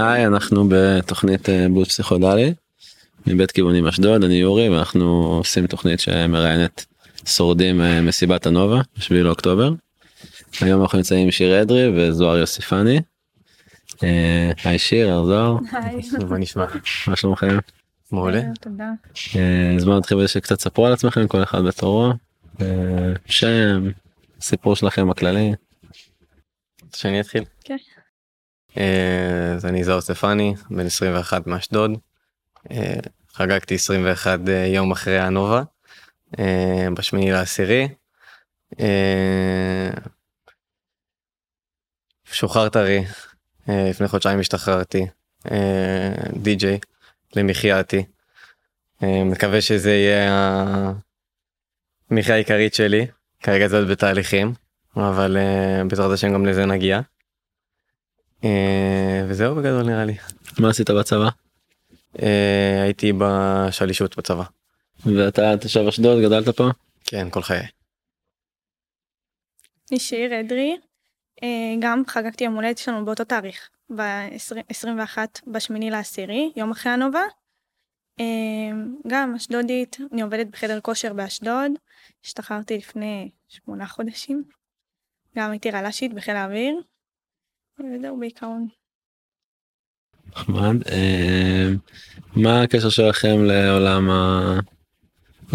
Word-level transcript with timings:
היי, 0.00 0.26
אנחנו 0.26 0.68
בתוכנית 0.68 1.48
אה, 1.48 1.66
בוט 1.68 1.88
פסיכודלי 1.88 2.54
מבית 3.26 3.50
כיוונים 3.50 3.86
אשדוד, 3.86 4.24
אני 4.24 4.34
יורי 4.34 4.68
ואנחנו 4.68 5.04
עושים 5.38 5.66
תוכנית 5.66 6.00
שמראיינת 6.00 6.86
שורדים 7.26 7.80
אה, 7.80 8.00
מסיבת 8.00 8.46
הנובה, 8.46 8.80
7 8.96 9.18
לאוקטובר. 9.18 9.72
היום 10.60 10.82
אנחנו 10.82 10.98
נמצאים 10.98 11.24
עם 11.24 11.30
שיר 11.30 11.62
אדרי 11.62 11.92
וזוהר 11.96 12.36
יוסיפני. 12.36 13.00
אה, 14.02 14.52
היי 14.64 14.78
שיר, 14.78 15.12
הר 15.12 15.24
זוהר, 15.24 15.56
היי. 15.72 16.00
מה 16.28 16.38
נשמע? 16.38 16.66
מה 17.06 17.16
שלומכם? 17.16 17.58
מעולה. 18.12 18.42
תודה. 18.60 18.90
אז 19.76 19.84
בואו 19.84 19.98
נתחיל 19.98 20.18
בזה 20.18 20.28
שקצת 20.28 20.56
תספרו 20.56 20.86
על 20.86 20.92
עצמכם, 20.92 21.28
כל 21.28 21.42
אחד 21.42 21.62
בתורו. 21.62 22.12
שם, 23.26 23.90
סיפור 24.40 24.76
שלכם 24.76 25.10
הכללי. 25.10 25.52
שאני 26.94 27.20
אתחיל? 27.20 27.44
כן. 27.64 27.76
אה, 28.78 29.52
אז 29.54 29.66
אני 29.66 29.84
זוהר 29.84 30.00
סטפני, 30.00 30.54
בן 30.70 30.86
21 30.86 31.46
מאשדוד. 31.46 31.90
אה, 32.70 32.94
חגגתי 33.32 33.74
21 33.74 34.38
אה, 34.48 34.66
יום 34.66 34.92
אחרי 34.92 35.18
הנובה, 35.18 35.62
בשמיני 36.94 37.32
לעשירי. 37.32 37.88
שוחרר 42.24 42.68
טרי, 42.68 43.04
לפני 43.68 44.08
חודשיים 44.08 44.40
השתחררתי, 44.40 45.06
די-ג'יי 46.36 46.78
למחייתי. 47.36 48.04
מקווה 49.02 49.60
שזה 49.60 49.90
יהיה 49.90 50.30
המחיה 52.10 52.34
העיקרית 52.34 52.74
שלי, 52.74 53.06
כרגע 53.42 53.68
זה 53.68 53.78
עוד 53.78 53.88
בתהליכים, 53.88 54.52
אבל 54.96 55.36
בעזרת 55.88 56.12
השם 56.12 56.32
גם 56.32 56.46
לזה 56.46 56.66
נגיע. 56.66 57.00
אה, 58.44 59.24
וזהו 59.28 59.54
בגדול 59.54 59.82
נראה 59.82 60.04
לי. 60.04 60.16
מה 60.58 60.70
עשית 60.70 60.90
בצבא? 60.90 61.28
אה, 62.22 62.82
הייתי 62.82 63.12
בשלישות 63.18 64.18
בצבא. 64.18 64.44
ואתה 65.06 65.54
תושב 65.60 65.80
אשדוד, 65.80 66.22
גדלת 66.22 66.56
פה? 66.56 66.68
כן, 67.04 67.30
כל 67.30 67.42
חיי. 67.42 67.66
אני 69.90 70.00
שיר 70.00 70.40
אדרי. 70.40 70.76
אה, 71.42 71.74
גם 71.80 72.02
חגגתי 72.06 72.44
יום 72.44 72.54
הולדת 72.54 72.78
שלנו 72.78 73.04
באותו 73.04 73.24
תאריך, 73.24 73.68
ב-21 73.96 75.18
בשמיני 75.46 75.90
לעשירי, 75.90 76.52
יום 76.56 76.70
אחרי 76.70 76.92
הנובה. 76.92 77.22
גם 79.06 79.34
אשדודית, 79.34 79.98
אני 80.12 80.22
עובדת 80.22 80.46
בחדר 80.46 80.80
כושר 80.80 81.12
באשדוד, 81.12 81.72
השתחררתי 82.24 82.76
לפני 82.76 83.30
שמונה 83.48 83.86
חודשים. 83.86 84.44
גם 85.36 85.50
הייתי 85.50 85.70
רל"שית 85.70 86.14
בחיל 86.14 86.36
האוויר. 86.36 86.80
וזהו 87.84 88.20
בעיקרון. 88.20 88.66
נחמד. 90.36 90.88
אה, 90.88 91.68
מה 92.36 92.62
הקשר 92.62 92.88
שלכם 92.88 93.44
לעולם 93.44 94.10
ה... 94.10 94.60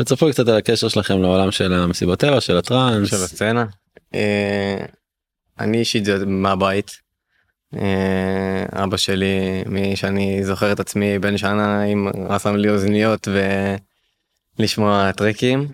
תספרו 0.04 0.30
קצת 0.32 0.48
על 0.48 0.58
הקשר 0.58 0.88
שלכם 0.88 1.22
לעולם 1.22 1.52
של 1.52 1.74
המסיבות 1.74 2.20
טבע, 2.20 2.42
של 2.42 2.58
הטראנס. 2.58 3.10
של 3.10 3.16
הסצנה. 3.16 3.66
אה, 4.16 4.86
אני 5.60 5.78
אישית 5.78 6.06
זה 6.06 6.26
מהבית. 6.26 6.92
אה, 7.76 8.84
אבא 8.84 8.98
שלי 8.98 9.64
משאני 9.70 10.44
זוכר 10.44 10.72
את 10.72 10.80
עצמי 10.80 11.20
בן 11.20 11.38
שנה 11.38 11.84
עם 11.84 12.08
רסם 12.30 12.56
לי 12.56 12.70
אוזניות 12.70 13.28
ולשמוע 14.60 15.12
טרקים. 15.12 15.68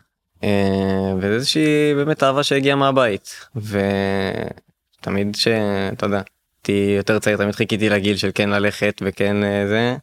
אה, 0.44 1.14
וזה 1.18 1.34
איזושהי 1.34 1.94
באמת 1.96 2.24
אהבה 2.24 2.44
שהגיעה 2.44 2.76
מהבית 2.76 3.46
ותמיד 3.56 5.36
שאתה 5.36 6.06
יודע 6.06 6.22
הייתי 6.68 6.94
יותר 6.98 7.20
צעיר 7.20 7.38
תמיד 7.38 7.56
חיכיתי 7.56 7.90
לגיל 7.90 8.18
של 8.18 8.30
כן 8.36 8.50
ללכת 8.50 9.02
וכן 9.06 9.44
אה, 9.44 9.68
זה. 9.68 9.96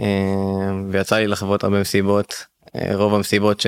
אה, 0.00 0.70
ויצא 0.90 1.16
לי 1.16 1.26
לחוות 1.26 1.64
הרבה 1.64 1.80
מסיבות 1.80 2.46
אה, 2.76 2.96
רוב 2.96 3.14
המסיבות 3.14 3.64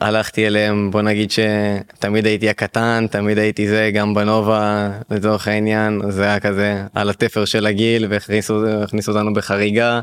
שהלכתי 0.00 0.46
אליהם 0.46 0.90
בוא 0.90 1.02
נגיד 1.02 1.30
שתמיד 1.30 2.26
הייתי 2.26 2.50
הקטן 2.50 3.06
תמיד 3.10 3.38
הייתי 3.38 3.68
זה 3.68 3.90
גם 3.94 4.14
בנובה 4.14 4.90
לצורך 5.10 5.48
העניין 5.48 6.00
זה 6.08 6.24
היה 6.24 6.40
כזה 6.40 6.82
על 6.94 7.10
התפר 7.10 7.44
של 7.44 7.66
הגיל 7.66 8.06
והכניסו 8.10 8.82
הכניסו 8.82 9.12
אותנו 9.12 9.34
בחריגה. 9.34 10.00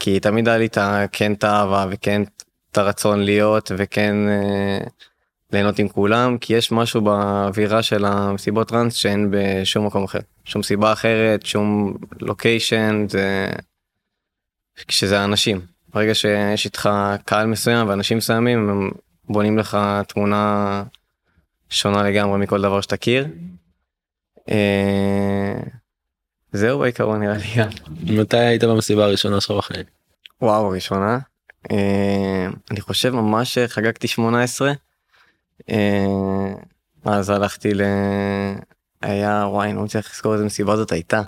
כי 0.00 0.20
תמיד 0.20 0.48
היה 0.48 0.58
לי 0.58 0.66
את 0.66 0.78
כן 1.12 1.32
את 1.32 1.44
האהבה 1.44 1.86
וכן 1.90 2.22
את 2.70 2.78
הרצון 2.78 3.20
להיות 3.20 3.72
וכן 3.76 4.16
ליהנות 5.52 5.78
עם 5.78 5.88
כולם 5.88 6.38
כי 6.38 6.54
יש 6.54 6.72
משהו 6.72 7.00
באווירה 7.00 7.82
של 7.82 8.04
המסיבות 8.04 8.68
טראנס 8.68 8.94
שאין 8.94 9.28
בשום 9.30 9.86
מקום 9.86 10.04
אחר 10.04 10.18
שום 10.44 10.62
סיבה 10.62 10.92
אחרת 10.92 11.46
שום 11.46 11.94
לוקיישן 12.20 13.06
זה 13.08 13.50
כשזה 14.88 15.20
האנשים 15.20 15.60
ברגע 15.94 16.14
שיש 16.14 16.64
איתך 16.64 16.90
קהל 17.24 17.46
מסוים 17.46 17.88
ואנשים 17.88 18.18
מסוימים 18.18 18.68
הם 18.68 18.90
בונים 19.28 19.58
לך 19.58 19.78
תמונה 20.08 20.82
שונה 21.70 22.02
לגמרי 22.02 22.38
מכל 22.38 22.62
דבר 22.62 22.80
שתכיר. 22.80 23.26
אה, 24.50 25.60
זהו 26.52 26.78
בעיקרון 26.78 27.20
נראה 27.20 27.36
לי 27.36 27.54
גם. 27.56 27.68
מתי 28.20 28.38
היית 28.38 28.64
במסיבה 28.64 29.04
הראשונה 29.04 29.40
שלך 29.40 29.56
בחיים? 29.56 29.84
וואו 30.42 30.68
ראשונה 30.68 31.18
אה, 31.70 32.46
אני 32.70 32.80
חושב 32.80 33.10
ממש 33.10 33.58
חגגתי 33.58 34.08
18 34.08 34.68
אה, 34.68 34.74
אז 37.04 37.30
הלכתי 37.30 37.74
ל... 37.74 37.82
היה 39.02 39.44
וואי 39.46 39.68
אני 39.68 39.76
לא 39.76 39.82
מצליח 39.84 40.10
לזכור 40.14 40.32
איזה 40.32 40.44
מסיבה 40.44 40.76
זאת 40.76 40.92
הייתה 40.92 41.22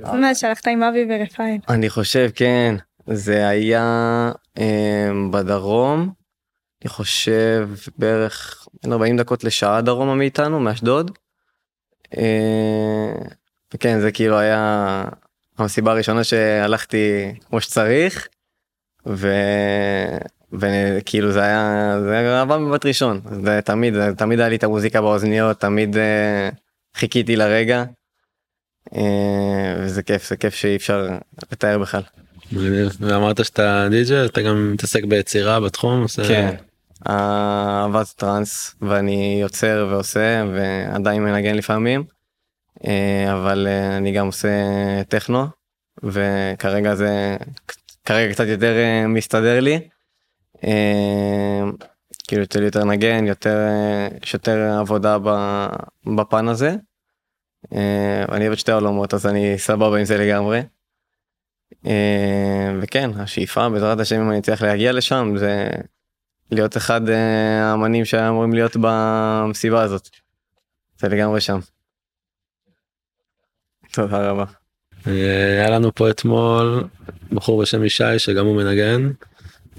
מה 0.00 0.34
שהלכת 0.34 0.66
עם 0.66 0.82
אבי 0.82 1.06
ורפאל. 1.10 1.56
אני 1.68 1.90
חושב 1.90 2.30
כן 2.34 2.74
זה 3.06 3.48
היה 3.48 4.32
אה, 4.58 5.10
בדרום 5.30 6.12
אני 6.82 6.88
חושב 6.88 7.68
בערך 7.98 8.66
בין 8.82 8.92
40 8.92 9.16
דקות 9.16 9.44
לשעה 9.44 9.80
דרומה 9.80 10.14
מאיתנו 10.14 10.60
מאשדוד. 10.60 11.10
אה, 12.16 13.12
וכן 13.74 14.00
זה 14.00 14.12
כאילו 14.12 14.38
היה 14.38 15.04
המסיבה 15.58 15.92
הראשונה 15.92 16.24
שהלכתי 16.24 17.34
כמו 17.48 17.60
שצריך. 17.60 18.28
ו... 19.06 19.28
וכאילו 20.52 21.32
זה 21.32 21.42
היה 21.42 21.96
זה 22.04 22.18
היה 22.18 22.38
אהבה 22.40 22.58
מבט 22.58 22.86
ראשון 22.86 23.20
זה 23.42 23.60
תמיד 23.64 23.94
זה 23.94 24.10
תמיד 24.16 24.40
היה 24.40 24.48
לי 24.48 24.56
את 24.56 24.64
המוזיקה 24.64 25.00
באוזניות 25.00 25.60
תמיד 25.60 25.96
אה, 25.96 26.48
חיכיתי 26.96 27.36
לרגע. 27.36 27.84
אה, 28.96 29.74
וזה 29.78 30.02
כיף 30.02 30.28
זה 30.28 30.36
כיף 30.36 30.54
שאי 30.54 30.76
אפשר 30.76 31.08
לתאר 31.52 31.78
בכלל. 31.78 32.02
ואמרת 33.00 33.44
שאתה 33.44 33.86
די.ג'יי, 33.90 34.24
אתה 34.24 34.42
גם 34.42 34.72
מתעסק 34.72 35.04
ביצירה 35.04 35.60
בתחום? 35.60 36.02
עושה- 36.02 36.28
כן. 36.28 36.54
אהבת 37.08 38.06
טראנס 38.16 38.74
ואני 38.82 39.38
יוצר 39.42 39.86
ועושה 39.90 40.44
ועדיין 40.54 41.22
מנגן 41.24 41.54
לפעמים. 41.54 42.04
אה, 42.86 43.32
אבל 43.32 43.66
אה, 43.70 43.96
אני 43.96 44.12
גם 44.12 44.26
עושה 44.26 44.48
טכנו 45.08 45.46
וכרגע 46.02 46.94
זה 46.94 47.36
כרגע 48.04 48.32
קצת 48.32 48.46
יותר 48.46 48.76
אה, 48.76 49.06
מסתדר 49.06 49.60
לי. 49.60 49.80
אה, 50.64 51.62
כאילו 52.28 52.42
יותר 52.42 52.62
יותר 52.62 52.84
נגן 52.84 53.26
יותר 53.26 53.56
יש 54.22 54.34
יותר 54.34 54.78
עבודה 54.80 55.18
בפן 56.16 56.48
הזה. 56.48 56.76
אה, 57.74 58.24
אני 58.32 58.40
אוהב 58.44 58.52
את 58.52 58.58
שתי 58.58 58.72
העולמות 58.72 59.14
אז 59.14 59.26
אני 59.26 59.58
סבבה 59.58 59.98
עם 59.98 60.04
זה 60.04 60.18
לגמרי. 60.18 60.62
אה, 61.86 62.72
וכן 62.82 63.10
השאיפה 63.16 63.68
בעזרת 63.68 64.00
השם 64.00 64.20
אם 64.20 64.30
אני 64.30 64.38
אצליח 64.38 64.62
להגיע 64.62 64.92
לשם 64.92 65.34
זה 65.36 65.68
להיות 66.50 66.76
אחד 66.76 67.08
אה, 67.08 67.70
האמנים 67.70 68.04
שאמורים 68.04 68.52
להיות 68.52 68.76
במסיבה 68.80 69.82
הזאת. 69.82 70.08
זה 70.98 71.08
לגמרי 71.08 71.40
שם. 71.40 71.58
תודה 73.92 74.30
רבה. 74.30 74.44
אה, 75.06 75.52
היה 75.52 75.70
לנו 75.70 75.94
פה 75.94 76.10
אתמול 76.10 76.84
בחור 77.32 77.62
בשם 77.62 77.84
ישי 77.84 78.18
שגם 78.18 78.46
הוא 78.46 78.56
מנגן. 78.56 79.10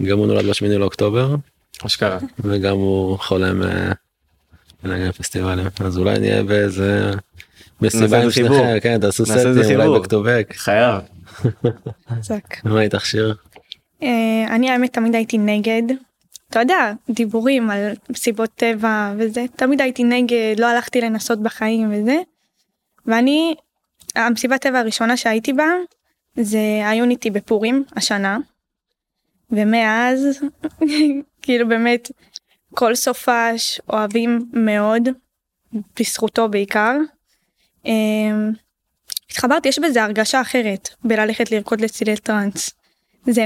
גם 0.04 0.18
הוא 0.18 0.28
נולד 0.28 0.46
בשמיני 0.46 0.78
לאוקטובר 0.78 1.36
אשכרה. 1.86 2.18
וגם 2.40 2.76
הוא 2.76 3.18
חולם 3.20 3.64
אה, 3.64 3.92
לנגן 4.84 5.12
פסטיבלים 5.12 5.68
אז 5.86 5.98
אולי 5.98 6.20
נהיה 6.20 6.44
באיזה 6.44 7.12
מסיבה 7.82 8.24
עם. 8.24 8.32
שניכם 8.32 8.80
כן 8.82 9.00
תעשו 9.02 9.26
סטים. 9.26 9.80
אולי 9.80 10.00
בכתובק 10.00 10.54
חייב. 10.56 11.02
חזק. 12.10 12.44
מה 12.66 12.82
איתך 12.82 13.06
שיר? 13.06 13.36
אה, 14.04 14.46
אני 14.50 14.70
האמת 14.70 14.94
תמיד 14.94 15.16
הייתי 15.16 15.38
נגד. 15.38 15.84
אתה 16.50 16.60
יודע, 16.60 16.94
דיבורים 17.10 17.70
על 17.70 17.92
מסיבות 18.10 18.50
טבע 18.56 19.14
וזה, 19.18 19.46
תמיד 19.56 19.82
הייתי 19.82 20.04
נגד, 20.04 20.56
לא 20.58 20.66
הלכתי 20.66 21.02
לנסות 21.02 21.44
בחיים 21.44 21.94
וזה. 21.94 22.18
ואני, 23.06 23.56
המסיבת 24.16 24.62
טבע 24.62 24.80
הראשונה 24.80 25.18
שהייתי 25.18 25.54
בה, 25.54 25.68
זה 26.36 26.60
היוניטי 26.84 27.30
בפורים, 27.30 27.84
השנה. 27.96 28.38
ומאז, 29.52 30.40
כאילו 31.42 31.68
באמת, 31.68 32.12
כל 32.74 32.96
סופש 32.96 33.82
אוהבים 33.90 34.50
מאוד, 34.54 35.10
בזכותו 36.00 36.50
בעיקר. 36.50 36.96
אמ, 37.86 38.52
התחברתי, 39.32 39.70
יש 39.70 39.80
בזה 39.80 40.04
הרגשה 40.04 40.42
אחרת 40.42 40.90
בללכת 41.04 41.52
לרקוד 41.52 41.82
לצילי 41.82 42.18
טראנס. 42.18 42.70
זה 43.26 43.46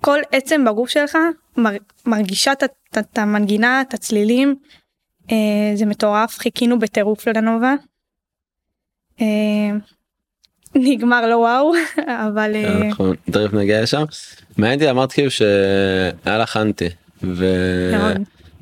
כל 0.00 0.18
עצם 0.32 0.64
בגוף 0.64 0.88
שלך 0.90 1.18
מר, 1.56 1.70
מרגישה 2.06 2.52
את- 2.52 3.18
המנגינה, 3.18 3.80
את 3.80 3.94
הצלילים. 3.94 4.54
אה, 5.30 5.36
זה 5.74 5.86
מטורף, 5.86 6.38
חיכינו 6.38 6.78
בטירוף 6.78 7.28
לנובה. 7.28 7.74
אה, 9.20 9.70
נגמר 10.74 11.26
לא 11.26 11.34
וואו, 11.34 11.72
אבל 12.28 12.52
אה, 12.54 12.88
אנחנו 12.88 13.12
תכף 13.30 13.52
נגיע 13.52 13.82
לשם. 13.82 14.04
מעניין 14.56 14.78
אותי 14.78 14.90
אמרת 14.90 15.12
כאילו 15.12 15.30
שהיה 15.30 16.38
לך 16.38 16.56
אנטי. 16.56 16.88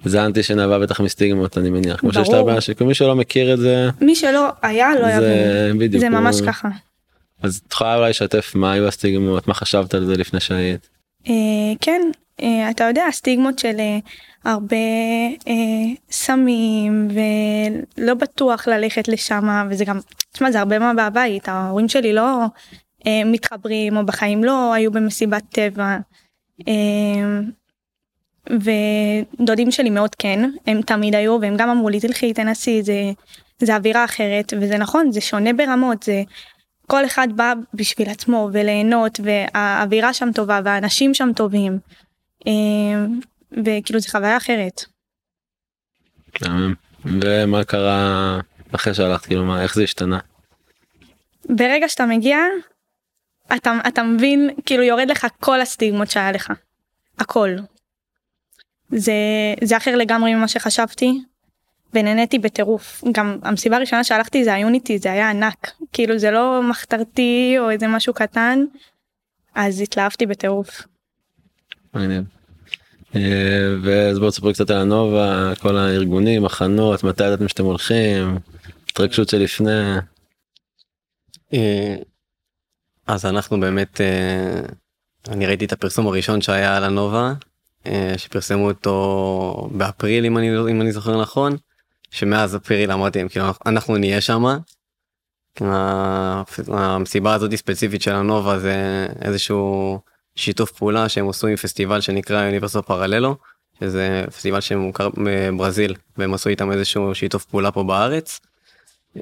וזה 0.04 0.24
אנטי 0.24 0.42
שנבע 0.42 0.78
בטח 0.78 1.00
מסטיגמות 1.00 1.58
אני 1.58 1.70
מניח. 1.70 2.00
כמו 2.00 2.12
שיש 2.12 2.28
ברור. 2.28 2.40
הבעיה 2.40 2.60
שכל 2.60 2.84
מי 2.84 2.94
שלא 2.94 3.16
מכיר 3.16 3.54
את 3.54 3.58
זה. 3.58 3.88
מי 4.00 4.14
שלא 4.14 4.48
היה 4.62 4.88
לא 4.94 5.06
יבין. 5.06 6.00
זה 6.00 6.08
ממש 6.08 6.40
ככה. 6.40 6.68
אז 7.42 7.60
את 7.66 7.72
יכולה 7.72 7.96
אולי 7.96 8.10
לשתף 8.10 8.52
מה 8.54 8.72
היו 8.72 8.88
הסטיגמות 8.88 9.48
מה 9.48 9.54
חשבת 9.54 9.94
על 9.94 10.04
זה 10.04 10.16
לפני 10.16 10.40
שהיית. 10.40 10.88
אה, 11.28 11.32
כן, 11.80 12.02
אה, 12.04 12.27
אתה 12.70 12.84
יודע, 12.84 13.04
הסטיגמות 13.06 13.58
של 13.58 13.76
אה, 13.80 13.98
הרבה 14.44 14.76
אה, 15.48 15.94
סמים 16.10 17.08
ולא 17.98 18.14
בטוח 18.14 18.68
ללכת 18.68 19.08
לשם 19.08 19.66
וזה 19.70 19.84
גם, 19.84 19.98
תשמע 20.32 20.50
זה 20.50 20.58
הרבה 20.58 20.78
מה 20.78 21.10
בבית, 21.10 21.48
ההורים 21.48 21.88
שלי 21.88 22.12
לא 22.12 22.44
אה, 23.06 23.22
מתחברים 23.24 23.96
או 23.96 24.06
בחיים 24.06 24.44
לא 24.44 24.72
היו 24.72 24.92
במסיבת 24.92 25.42
טבע. 25.50 25.96
אה, 26.68 27.40
ודודים 28.50 29.70
שלי 29.70 29.90
מאוד 29.90 30.14
כן, 30.14 30.50
הם 30.66 30.82
תמיד 30.82 31.14
היו 31.14 31.38
והם 31.40 31.56
גם 31.56 31.70
אמרו 31.70 31.88
לי 31.88 32.00
תלכי 32.00 32.34
תנסי 32.34 32.82
זה, 32.82 33.12
זה 33.58 33.76
אווירה 33.76 34.04
אחרת 34.04 34.52
וזה 34.60 34.78
נכון 34.78 35.12
זה 35.12 35.20
שונה 35.20 35.52
ברמות 35.52 36.02
זה 36.02 36.22
כל 36.86 37.04
אחד 37.04 37.28
בא 37.36 37.52
בשביל 37.74 38.10
עצמו 38.10 38.48
וליהנות 38.52 39.20
והאווירה 39.22 40.12
שם 40.12 40.28
טובה 40.34 40.60
והאנשים 40.64 41.14
שם 41.14 41.30
טובים. 41.36 41.78
אה, 42.46 43.06
וכאילו 43.52 44.00
זה 44.00 44.08
חוויה 44.10 44.36
אחרת. 44.36 44.84
מהמם. 46.42 46.74
ומה 47.04 47.64
קרה 47.64 48.40
אחרי 48.72 48.94
שהלכת 48.94 49.26
כאילו 49.26 49.44
מה 49.44 49.62
איך 49.62 49.74
זה 49.74 49.82
השתנה. 49.82 50.18
ברגע 51.44 51.88
שאתה 51.88 52.06
מגיע 52.06 52.38
אתה, 53.56 53.78
אתה 53.88 54.02
מבין 54.02 54.50
כאילו 54.66 54.82
יורד 54.82 55.10
לך 55.10 55.26
כל 55.40 55.60
הסטיגמות 55.60 56.10
שהיה 56.10 56.32
לך. 56.32 56.52
הכל. 57.18 57.50
זה, 58.90 59.12
זה 59.64 59.76
אחר 59.76 59.96
לגמרי 59.96 60.34
ממה 60.34 60.48
שחשבתי 60.48 61.20
ונהניתי 61.94 62.38
בטירוף. 62.38 63.04
גם 63.12 63.38
המסיבה 63.42 63.76
הראשונה 63.76 64.04
שהלכתי 64.04 64.44
זה 64.44 64.54
היוניטי 64.54 64.98
זה 64.98 65.12
היה 65.12 65.30
ענק. 65.30 65.70
כאילו 65.92 66.18
זה 66.18 66.30
לא 66.30 66.62
מחתרתי 66.70 67.56
או 67.58 67.70
איזה 67.70 67.88
משהו 67.88 68.14
קטן. 68.14 68.64
אז 69.54 69.80
התלהבתי 69.80 70.26
בטירוף. 70.26 70.82
מעניין. 71.94 72.24
אה, 73.16 73.74
ואז 73.82 74.18
בואו 74.18 74.30
תספרי 74.30 74.52
קצת 74.52 74.70
על 74.70 74.76
הנובה 74.76 75.52
כל 75.60 75.76
הארגונים 75.76 76.44
הכנות 76.44 77.04
מתי 77.04 77.24
ידעתם 77.24 77.48
שאתם 77.48 77.64
הולכים 77.64 78.38
התרגשות 78.90 79.28
שלפני. 79.28 79.98
אה, 81.52 81.96
אז 83.06 83.26
אנחנו 83.26 83.60
באמת, 83.60 84.00
אה, 84.00 84.60
אני 85.28 85.46
ראיתי 85.46 85.64
את 85.64 85.72
הפרסום 85.72 86.06
הראשון 86.06 86.40
שהיה 86.40 86.76
על 86.76 86.84
הנובה, 86.84 87.32
שפרסמו 88.16 88.68
אותו 88.68 89.68
באפריל 89.72 90.24
אם 90.24 90.38
אני, 90.38 90.58
אם 90.70 90.80
אני 90.80 90.92
זוכר 90.92 91.20
נכון, 91.20 91.56
שמאז 92.10 92.56
אפריל 92.56 92.92
אמרתי 92.92 93.18
להם 93.18 93.28
כאילו 93.28 93.46
אנחנו 93.66 93.96
נהיה 93.96 94.20
שם. 94.20 94.44
המסיבה 96.68 97.34
הזאת 97.34 97.54
ספציפית 97.54 98.02
של 98.02 98.14
הנובה 98.14 98.58
זה 98.58 99.06
איזשהו 99.22 100.00
שיתוף 100.38 100.70
פעולה 100.70 101.08
שהם 101.08 101.28
עשו 101.28 101.46
עם 101.46 101.56
פסטיבל 101.56 102.00
שנקרא 102.00 102.46
אוניברסיטה 102.46 102.82
פרללו, 102.82 103.36
שזה 103.80 104.24
פסטיבל 104.36 104.60
שמוכר 104.60 105.08
בברזיל 105.16 105.94
והם 106.18 106.34
עשו 106.34 106.48
איתם 106.48 106.72
איזשהו 106.72 107.14
שיתוף 107.14 107.44
פעולה 107.44 107.70
פה 107.70 107.82
בארץ. 107.82 108.40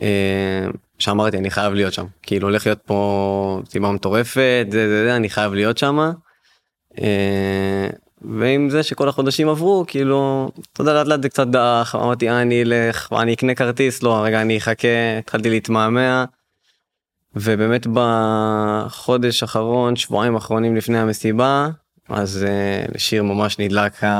אה, 0.03 0.67
שאמרתי 0.99 1.39
אני 1.39 1.51
חייב 1.51 1.73
להיות 1.73 1.93
שם 1.93 2.05
כאילו 2.23 2.49
הולך 2.49 2.67
להיות 2.67 2.79
פה 2.87 3.61
סיבה 3.71 3.91
מטורפת 3.91 4.67
זה 4.71 4.89
זה 4.89 5.05
זה 5.05 5.17
אני 5.17 5.31
חייב 5.31 5.55
להיות 5.55 5.79
שם. 5.79 6.11
ועם 8.23 8.71
זה 8.71 8.83
שכל 8.83 9.09
החודשים 9.09 9.49
עברו 9.49 9.85
כאילו 9.89 10.51
אתה 10.73 10.81
יודע 10.83 10.93
לאט 10.95 11.07
לאט 11.07 11.23
זה 11.23 11.29
קצת 11.29 11.47
דח 11.47 11.95
אמרתי 11.95 12.31
"אה, 12.31 12.43
אני 12.43 12.63
אלך 12.63 13.13
אני 13.21 13.35
אקנה 13.35 13.55
כרטיס 13.55 14.03
לא 14.03 14.25
רגע 14.25 14.41
אני 14.43 14.59
אחכה 14.59 14.89
התחלתי 15.19 15.51
להתמהמה. 15.51 16.25
ובאמת 17.37 17.87
בחודש 17.93 19.43
האחרון 19.43 19.97
שבועיים 19.97 20.37
אחרונים 20.37 20.77
לפני 20.77 20.99
המסיבה 20.99 21.69
אז 22.09 22.45
אה, 22.49 22.85
לשיר 22.95 23.23
ממש 23.23 23.59
נדלק 23.59 24.05
על 24.05 24.11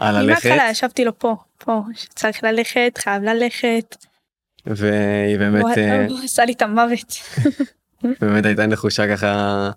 אני 0.00 0.18
הלכת. 0.18 0.46
מההתחלה 0.46 0.70
ישבתי 0.70 1.04
לו 1.04 1.18
פה, 1.18 1.36
פה, 1.58 1.82
שצריך 1.94 2.44
ללכת, 2.44 2.98
חייב 2.98 3.22
ללכת. 3.22 3.96
והיא 4.66 5.38
באמת 5.38 5.62
הוא 5.62 5.70
אה, 5.76 6.06
הוא 6.06 6.18
עשה 6.24 6.44
לי 6.44 6.52
את 6.52 6.62
המוות. 6.62 7.12
באמת 8.20 8.46
הייתה 8.46 8.66
נחושה 8.66 9.16
ככה 9.16 9.70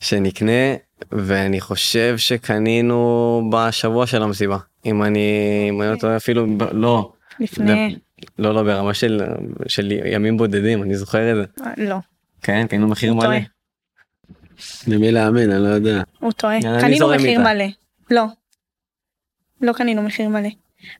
שנקנה 0.00 0.74
ואני 1.12 1.60
חושב 1.60 2.14
שקנינו 2.18 3.50
בשבוע 3.52 4.06
של 4.06 4.22
המסיבה. 4.22 4.58
אם 4.86 5.02
אני 5.02 5.30
אם 5.70 5.82
אני 5.82 5.90
לא 5.90 5.96
טועה 5.96 6.16
אפילו 6.16 6.46
לא. 6.72 7.12
לפני, 7.40 7.96
לא 8.38 8.54
לא 8.54 8.62
ברמה 8.62 8.94
של 8.94 9.22
של 9.68 9.92
ימים 9.92 10.36
בודדים 10.36 10.82
אני 10.82 10.96
זוכר 10.96 11.30
את 11.30 11.36
זה. 11.36 11.64
לא, 11.76 11.96
כן 12.42 12.66
קנינו 12.66 12.88
מחיר 12.88 13.10
הוא 13.10 13.18
מלא 13.18 13.26
טועה. 13.26 13.38
למי 14.86 15.12
להאמין 15.12 15.52
אני 15.52 15.62
לא 15.62 15.68
יודע. 15.68 16.02
הוא 16.20 16.32
טועה. 16.32 16.60
קנינו 16.80 17.08
מחיר. 17.14 17.40
מלא. 17.40 17.64
לא. 18.10 18.24
לא 19.60 19.72
קנינו 19.72 20.02
מחיר 20.02 20.28
מלא. 20.28 20.48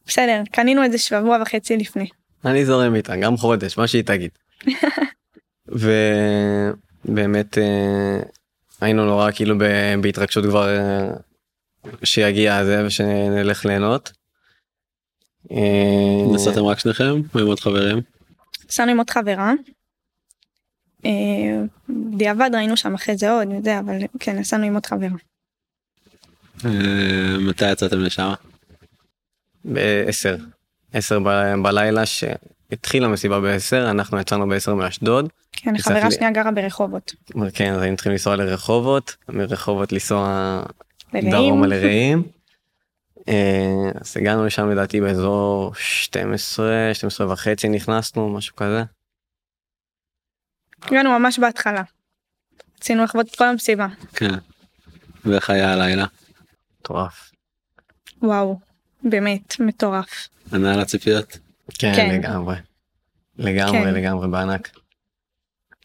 בסדר, 0.06 0.42
קנינו 0.52 0.82
איזה 0.82 0.98
שבוע 0.98 1.38
וחצי 1.42 1.76
לפני. 1.76 2.08
אני 2.44 2.64
זורם 2.64 2.94
איתה 2.94 3.16
גם 3.16 3.36
חודש 3.36 3.78
מה 3.78 3.86
שהיא 3.86 4.02
תגיד. 4.02 4.30
ובאמת 7.04 7.58
אה, 7.58 8.20
היינו 8.80 9.04
נורא 9.04 9.30
כאילו 9.30 9.56
בהתרגשות 10.00 10.44
כבר 10.44 10.68
אה, 10.68 11.10
שיגיע 12.04 12.56
הזה 12.56 12.86
ושנלך 12.86 13.64
ליהנות. 13.64 14.12
אה, 15.52 16.34
נסעתם 16.34 16.64
רק 16.64 16.78
שניכם 16.78 17.20
או 17.34 17.40
עם 17.40 17.46
עוד 17.46 17.61
חברים? 17.61 18.00
נסענו 18.68 18.90
עם 18.90 18.99
עוד 18.99 19.11
חברה. 19.11 19.52
אה, 21.04 21.10
בדיעבד 21.88 22.50
ראינו 22.54 22.76
שם 22.76 22.94
אחרי 22.94 23.16
זה 23.16 23.30
עוד, 23.30 23.48
זה, 23.64 23.78
אבל 23.78 23.98
כן, 24.20 24.38
נסענו 24.38 24.64
עם 24.64 24.74
עוד 24.74 24.86
חברה. 24.86 25.08
אה, 26.64 27.38
מתי 27.40 27.72
יצאתם 27.72 28.00
לשם? 28.00 28.32
בעשר, 29.64 30.36
עשר 30.92 31.18
ב- 31.20 31.54
בלילה 31.62 32.06
שהתחילה 32.06 33.06
המסיבה 33.06 33.40
בעשר, 33.40 33.90
אנחנו 33.90 34.20
יצאנו 34.20 34.48
בעשר 34.48 34.74
מאשדוד, 34.74 35.28
כן, 35.52 35.78
חברה 35.78 36.10
שנייה 36.10 36.30
גרה 36.30 36.50
ברחובות. 36.50 37.12
כן 37.54 37.72
אז 37.72 37.82
היינו 37.82 37.96
צריכים 37.96 38.12
לנסוע 38.12 38.36
לרחובות, 38.36 39.16
מרחובות 39.28 39.92
לנסוע. 39.92 40.62
דרומה 41.14 41.66
לרעים. 41.66 42.22
אה, 43.28 43.90
אז 44.00 44.16
הגענו 44.16 44.44
לשם 44.46 44.70
לדעתי 44.70 45.00
באזור 45.00 45.74
12, 45.74 46.90
12 46.92 47.32
וחצי 47.32 47.68
נכנסנו, 47.68 48.28
משהו 48.28 48.56
כזה. 48.56 48.82
הגענו 50.83 51.18
ממש 51.18 51.38
בהתחלה. 51.38 51.83
רצינו 52.78 53.04
לחוות 53.04 53.26
את 53.28 53.37
כל 53.37 53.45
המסיבה. 53.45 53.87
כן. 54.14 54.35
ואיך 55.25 55.50
היה 55.50 55.73
הלילה? 55.73 56.06
מטורף. 56.80 57.30
וואו, 58.23 58.59
באמת, 59.02 59.61
מטורף. 59.61 60.28
ענה 60.52 60.75
על 60.75 60.80
הציפיות? 60.80 61.38
כן, 61.78 61.92
כן. 61.97 62.14
לגמרי. 62.14 62.56
לגמרי, 63.38 63.85
כן. 63.85 63.95
לגמרי 63.95 64.28
בענק. 64.28 64.71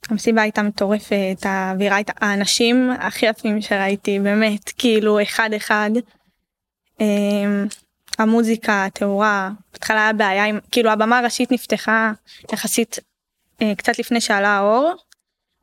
המסיבה 0.10 0.42
הייתה 0.42 0.62
מטורפת, 0.64 1.38
האווירה 1.44 1.96
הייתה, 1.96 2.14
האנשים 2.22 2.92
הכי 3.00 3.26
יפים 3.26 3.62
שראיתי, 3.62 4.20
באמת, 4.20 4.72
כאילו 4.78 5.22
אחד 5.22 5.50
אחד. 5.58 5.90
אמ, 7.00 7.66
המוזיקה, 8.20 8.86
התאורה, 8.86 9.52
בהתחלה 9.74 10.04
היה 10.04 10.14
בעיה 10.14 10.46
עם, 10.46 10.60
כאילו 10.72 10.92
הבמה 10.92 11.20
הראשית 11.20 11.52
נפתחה 11.52 12.12
יחסית 12.54 13.00
קצת 13.78 14.00
לפני 14.00 14.22
שעלה 14.22 14.50
האור, 14.50 14.96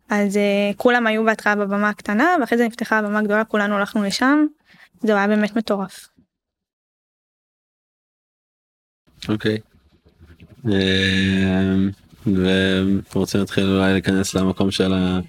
אז 0.08 0.36
אה, 0.36 0.70
כולם 0.76 1.06
היו 1.06 1.24
בהתחלה 1.24 1.54
בבמה 1.54 1.88
הקטנה, 1.88 2.36
ואחרי 2.40 2.58
זה 2.58 2.66
נפתחה 2.66 2.98
הבמה 2.98 3.18
הגדולה, 3.18 3.44
כולנו 3.44 3.76
הלכנו 3.76 4.02
לשם, 4.02 4.46
זה 5.00 5.16
היה 5.16 5.28
באמת 5.28 5.56
מטורף. 5.56 6.08
אוקיי. 9.28 9.58
אה, 10.66 11.74
ואתם 12.26 13.18
רוצים 13.18 13.40
להתחיל 13.40 13.64
אולי 13.64 13.92
להיכנס 13.92 14.34
למקום 14.34 14.70
של 14.70 14.92
ה... 14.92 15.20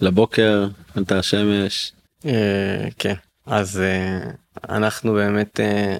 לבוקר, 0.00 0.68
עלתה 0.94 1.18
השמש. 1.18 1.92
אה, 2.26 2.88
כן, 2.98 3.14
אז 3.46 3.80
אה, 3.80 4.30
אנחנו 4.68 5.12
באמת, 5.12 5.60
אה, 5.60 5.96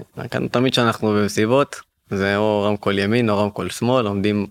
תמיד 0.50 0.74
שאנחנו 0.74 1.08
במסיבות, 1.08 1.76
זה 2.10 2.36
או 2.36 2.62
רמקול 2.62 2.98
ימין 2.98 3.30
או 3.30 3.38
רמקול 3.38 3.70
שמאל, 3.70 4.06
עומדים 4.06 4.46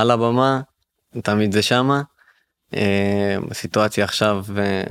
על 0.00 0.10
הבמה, 0.10 0.60
תמיד 1.22 1.52
זה 1.52 1.62
שמה. 1.62 2.02
אה, 2.74 3.36
בסיטואציה 3.48 4.04
עכשיו 4.04 4.44
אה, 4.58 4.82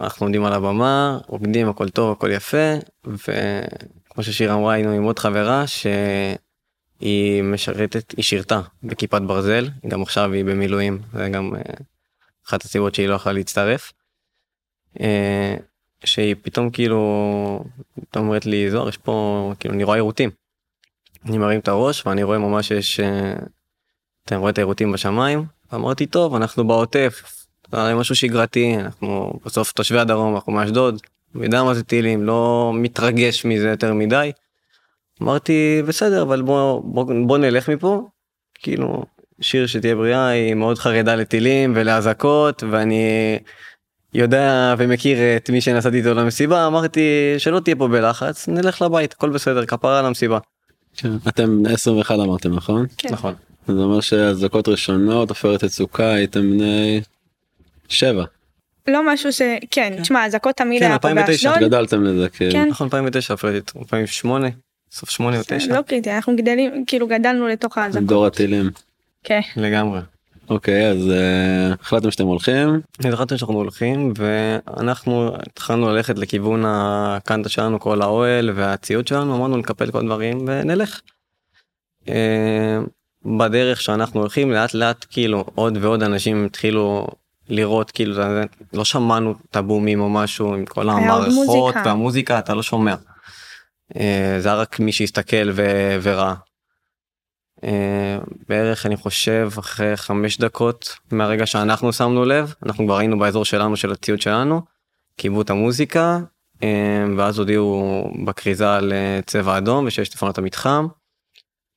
אנחנו 0.00 0.24
עומדים 0.26 0.44
על 0.44 0.52
הבמה, 0.52 1.18
רוקדים, 1.26 1.68
הכל 1.68 1.88
טוב, 1.88 2.12
הכל 2.12 2.30
יפה, 2.30 2.74
וכמו 3.04 4.22
ששיר 4.22 4.54
אמרה, 4.54 4.74
היינו 4.74 4.90
עם 4.90 5.02
עוד 5.02 5.18
חברה 5.18 5.64
שהיא 5.66 7.42
משרתת, 7.42 8.14
היא 8.16 8.24
שירתה 8.24 8.60
בכיפת 8.82 9.22
ברזל, 9.22 9.68
גם 9.88 10.02
עכשיו 10.02 10.32
היא 10.32 10.44
במילואים, 10.44 10.98
זה 11.12 11.28
גם 11.28 11.54
אה, 11.56 11.60
אחת 12.46 12.64
הסיבות 12.64 12.94
שהיא 12.94 13.08
לא 13.08 13.14
יכולה 13.14 13.32
להצטרף. 13.32 13.92
אה, 15.00 15.56
שהיא 16.04 16.34
פתאום 16.42 16.70
כאילו, 16.70 17.64
פתאום 18.00 18.26
אומרת 18.26 18.46
לי, 18.46 18.70
זוהר, 18.70 18.88
יש 18.88 18.96
פה, 18.96 19.52
כאילו, 19.60 19.74
אני 19.74 19.84
רואה 19.84 19.96
עירותים. 19.96 20.30
אני 21.24 21.38
מרים 21.38 21.60
את 21.60 21.68
הראש 21.68 22.06
ואני 22.06 22.22
רואה 22.22 22.38
ממש 22.38 22.70
יש, 22.70 23.00
אה, 23.00 23.34
אתה 24.26 24.36
רואה 24.36 24.50
את 24.50 24.58
העירותים 24.58 24.92
בשמיים, 24.92 25.44
אמרתי, 25.74 26.06
טוב, 26.06 26.34
אנחנו 26.34 26.66
בעוטף, 26.66 27.22
זה 27.72 27.80
הרי 27.80 27.94
משהו 27.94 28.14
שגרתי, 28.14 28.76
אנחנו 28.78 29.32
בסוף 29.44 29.72
תושבי 29.72 29.98
הדרום, 29.98 30.34
אנחנו 30.34 30.52
מאשדוד, 30.52 31.00
יודע 31.34 31.62
מה 31.62 31.74
זה 31.74 31.82
טילים, 31.82 32.22
לא 32.22 32.72
מתרגש 32.74 33.44
מזה 33.44 33.68
יותר 33.68 33.94
מדי. 33.94 34.32
אמרתי, 35.22 35.82
בסדר, 35.86 36.22
אבל 36.22 36.42
בוא, 36.42 36.82
בוא, 36.84 37.12
בוא 37.26 37.38
נלך 37.38 37.70
מפה. 37.70 38.08
כאילו, 38.54 39.04
שיר 39.40 39.66
שתהיה 39.66 39.96
בריאה 39.96 40.28
היא 40.28 40.54
מאוד 40.54 40.78
חרדה 40.78 41.14
לטילים 41.14 41.72
ולאזעקות, 41.76 42.62
ואני 42.70 43.38
יודע 44.14 44.74
ומכיר 44.78 45.18
את 45.36 45.50
מי 45.50 45.60
שנסעתי 45.60 45.96
איתו 45.96 46.14
למסיבה, 46.14 46.66
אמרתי 46.66 47.34
שלא 47.38 47.60
תהיה 47.60 47.76
פה 47.76 47.88
בלחץ, 47.88 48.48
נלך 48.48 48.82
לבית, 48.82 49.12
הכל 49.12 49.30
בסדר, 49.30 49.66
כפרה 49.66 49.98
על 49.98 50.06
המסיבה. 50.06 50.38
כן. 50.96 51.10
אתם 51.28 51.62
21 51.66 52.14
אמרתם 52.14 52.54
נכון? 52.54 52.86
כן. 52.98 53.08
נכון. 53.12 53.34
זה 53.66 53.72
אומר 53.72 54.00
שאזעקות 54.00 54.68
ראשונות 54.68 55.28
עופרת 55.28 55.62
יצוקה 55.62 56.12
הייתם 56.12 56.40
בני 56.40 57.00
שבע. 57.88 58.24
לא 58.86 59.12
משהו 59.12 59.32
ש... 59.32 59.42
כן, 59.70 59.94
תשמע, 60.02 60.26
אזעקות 60.26 60.56
תמיד 60.56 60.82
כן, 60.82 60.86
היה 60.86 60.98
פה 60.98 61.08
2009, 61.08 61.50
באשדוד. 61.50 61.68
גדלתם 61.68 62.04
לזה 62.04 62.28
כאילו. 62.28 62.52
כן. 62.52 62.68
נכון, 62.68 62.84
2009, 62.86 63.34
אפילו 63.34 63.52
2008, 63.78 64.48
סוף 64.92 65.10
8 65.10 65.38
או 65.38 65.42
9, 65.46 65.74
לא 65.74 65.82
קריטי, 65.82 66.12
אנחנו 66.12 66.36
גדלים, 66.36 66.84
כאילו 66.86 67.06
גדלנו 67.06 67.48
לתוך 67.48 67.78
האזעקות. 67.78 68.08
דור 68.08 68.26
הטילים. 68.26 68.70
כן. 69.24 69.40
לגמרי. 69.56 70.00
אוקיי 70.50 70.90
אז 70.90 71.10
אה, 71.10 71.72
החלטתם 71.80 72.10
שאתם 72.10 72.26
הולכים 72.26 72.80
החלטנו 73.04 73.38
שאנחנו 73.38 73.54
הולכים 73.54 74.12
ואנחנו 74.16 75.32
התחלנו 75.36 75.88
ללכת 75.92 76.18
לכיוון 76.18 76.64
הקנטה 76.66 77.48
שלנו 77.48 77.80
כל 77.80 78.02
האוהל 78.02 78.50
והציוד 78.54 79.08
שלנו 79.08 79.36
אמרנו 79.36 79.56
נקפל 79.56 79.90
כל 79.90 79.98
הדברים 79.98 80.38
ונלך. 80.46 81.00
אה, 82.08 82.78
בדרך 83.24 83.80
שאנחנו 83.80 84.20
הולכים 84.20 84.52
לאט 84.52 84.74
לאט 84.74 85.06
כאילו 85.10 85.44
עוד 85.54 85.78
ועוד 85.80 86.02
אנשים 86.02 86.44
התחילו 86.44 87.06
לראות 87.48 87.90
כאילו 87.90 88.22
לא 88.72 88.84
שמענו 88.84 89.34
את 89.50 89.56
הבומים 89.56 90.00
או 90.00 90.10
משהו 90.10 90.54
עם 90.54 90.66
כל 90.66 90.90
המערכות 90.90 91.34
מוזיקה. 91.34 91.82
והמוזיקה 91.84 92.38
אתה 92.38 92.54
לא 92.54 92.62
שומע. 92.62 92.94
אה, 93.96 94.36
זה 94.38 94.48
היה 94.48 94.58
רק 94.58 94.80
מי 94.80 94.92
שהסתכל 94.92 95.50
ו- 95.52 95.96
וראה. 96.02 96.34
אה, 97.64 98.18
בערך 98.48 98.86
אני 98.86 98.96
חושב 98.96 99.50
אחרי 99.58 99.96
חמש 99.96 100.38
דקות 100.38 100.96
מהרגע 101.10 101.46
שאנחנו 101.46 101.92
שמנו 101.92 102.24
לב 102.24 102.54
אנחנו 102.66 102.86
כבר 102.86 102.96
היינו 102.96 103.18
באזור 103.18 103.44
שלנו 103.44 103.76
של 103.76 103.92
הציוד 103.92 104.20
שלנו 104.20 104.62
כיבו 105.16 105.42
את 105.42 105.50
המוזיקה 105.50 106.18
אה, 106.62 107.04
ואז 107.16 107.38
הודיעו 107.38 108.04
בכריזה 108.24 108.74
על 108.74 108.92
צבע 109.26 109.58
אדום 109.58 109.86
ושיש 109.86 110.14
לפנות 110.14 110.38
המתחם. 110.38 110.86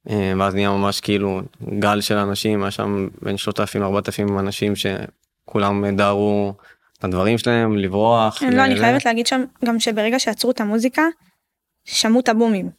אה, 0.09 0.33
ואז 0.39 0.55
נהיה 0.55 0.69
ממש 0.69 0.99
כאילו 0.99 1.41
גל 1.79 2.01
של 2.01 2.17
אנשים 2.17 2.63
היה 2.63 2.71
שם 2.71 3.07
בין 3.21 3.37
3,000 3.37 3.83
4,000 3.83 4.39
אנשים 4.39 4.73
שכולם 4.75 5.95
דהרו 5.95 6.53
את 6.99 7.03
הדברים 7.03 7.37
שלהם 7.37 7.77
לברוח. 7.77 8.39
כן, 8.39 8.53
לא, 8.53 8.63
אני 8.63 8.75
חייבת 8.75 9.05
להגיד 9.05 9.27
שם 9.27 9.43
גם 9.65 9.79
שברגע 9.79 10.19
שעצרו 10.19 10.51
את 10.51 10.61
המוזיקה, 10.61 11.03
שמעו 11.85 12.19
את 12.19 12.29
הבומים. 12.29 12.69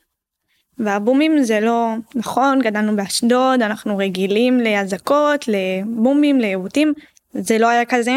והבומים 0.78 1.42
זה 1.42 1.60
לא 1.60 1.94
נכון, 2.14 2.60
גדלנו 2.62 2.96
באשדוד, 2.96 3.62
אנחנו 3.62 3.96
רגילים 3.96 4.60
לאזעקות, 4.60 5.44
לבומים, 5.48 6.40
לעיוותים, 6.40 6.92
זה 7.32 7.58
לא 7.58 7.68
היה 7.68 7.84
כזה. 7.84 8.16